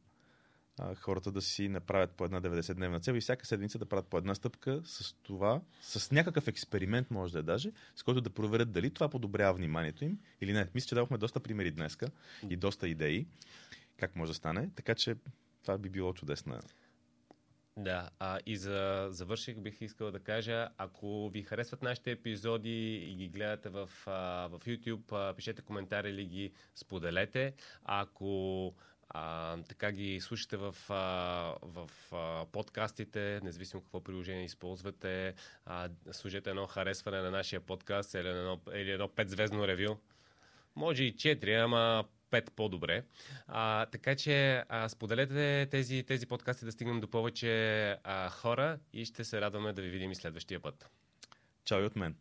а, 0.79 0.95
хората 0.95 1.31
да 1.31 1.41
си 1.41 1.69
направят 1.69 2.11
по 2.11 2.25
една 2.25 2.41
90-дневна 2.41 3.01
цел 3.01 3.13
и 3.13 3.21
всяка 3.21 3.45
седмица 3.45 3.79
да 3.79 3.85
правят 3.85 4.07
по 4.07 4.17
една 4.17 4.35
стъпка 4.35 4.81
с 4.85 5.13
това, 5.23 5.61
с 5.81 6.11
някакъв 6.11 6.47
експеримент, 6.47 7.11
може 7.11 7.33
да 7.33 7.39
е 7.39 7.43
даже, 7.43 7.71
с 7.95 8.03
който 8.03 8.21
да 8.21 8.29
проверят 8.29 8.71
дали 8.71 8.93
това 8.93 9.09
подобрява 9.09 9.53
вниманието 9.53 10.05
им 10.05 10.19
или 10.41 10.53
не. 10.53 10.67
Мисля, 10.75 10.87
че 10.87 10.95
дадохме 10.95 11.17
доста 11.17 11.39
примери 11.39 11.71
днеска 11.71 12.07
и 12.49 12.55
доста 12.55 12.87
идеи 12.87 13.27
как 14.01 14.15
може 14.15 14.29
да 14.31 14.35
стане. 14.35 14.69
Така 14.75 14.95
че 14.95 15.15
това 15.61 15.77
би 15.77 15.89
било 15.89 16.13
чудесна. 16.13 16.59
Да, 17.77 18.09
а, 18.19 18.39
и 18.45 18.57
за 18.57 19.07
завърших 19.09 19.59
бих 19.59 19.81
искал 19.81 20.11
да 20.11 20.19
кажа, 20.19 20.69
ако 20.77 21.29
ви 21.29 21.43
харесват 21.43 21.81
нашите 21.81 22.11
епизоди 22.11 22.95
и 22.95 23.15
ги 23.15 23.27
гледате 23.27 23.69
в, 23.69 23.89
в 24.05 24.59
YouTube, 24.65 25.35
пишете 25.35 25.61
коментари 25.61 26.09
или 26.09 26.25
ги 26.25 26.51
споделете. 26.75 27.53
Ако 27.83 28.73
а, 29.09 29.57
така 29.67 29.91
ги 29.91 30.19
слушате 30.19 30.57
в, 30.57 30.75
а, 30.89 30.95
в 31.61 31.89
подкастите, 32.51 33.39
независимо 33.43 33.81
какво 33.81 34.03
приложение 34.03 34.45
използвате, 34.45 35.33
а, 35.65 35.89
служете 36.11 36.49
едно 36.49 36.67
харесване 36.67 37.21
на 37.21 37.31
нашия 37.31 37.61
подкаст 37.61 38.13
или 38.13 38.27
едно, 38.27 38.59
или 38.75 38.91
едно 38.91 39.07
5-звездно 39.07 39.67
ревю. 39.67 39.95
Може 40.75 41.03
и 41.03 41.15
4, 41.15 41.63
ама 41.63 42.05
5 42.31 42.49
по-добре. 42.51 43.03
А, 43.47 43.85
така 43.85 44.15
че 44.15 44.63
а, 44.69 44.89
споделете 44.89 45.67
тези, 45.71 46.03
тези 46.03 46.27
подкасти 46.27 46.65
да 46.65 46.71
стигнем 46.71 47.01
до 47.01 47.07
повече 47.07 47.89
а, 48.03 48.29
хора 48.29 48.79
и 48.93 49.05
ще 49.05 49.23
се 49.23 49.41
радваме 49.41 49.73
да 49.73 49.81
ви 49.81 49.89
видим 49.89 50.11
и 50.11 50.15
следващия 50.15 50.59
път. 50.59 50.89
Чао 51.65 51.81
и 51.81 51.85
от 51.85 51.95
мен. 51.95 52.15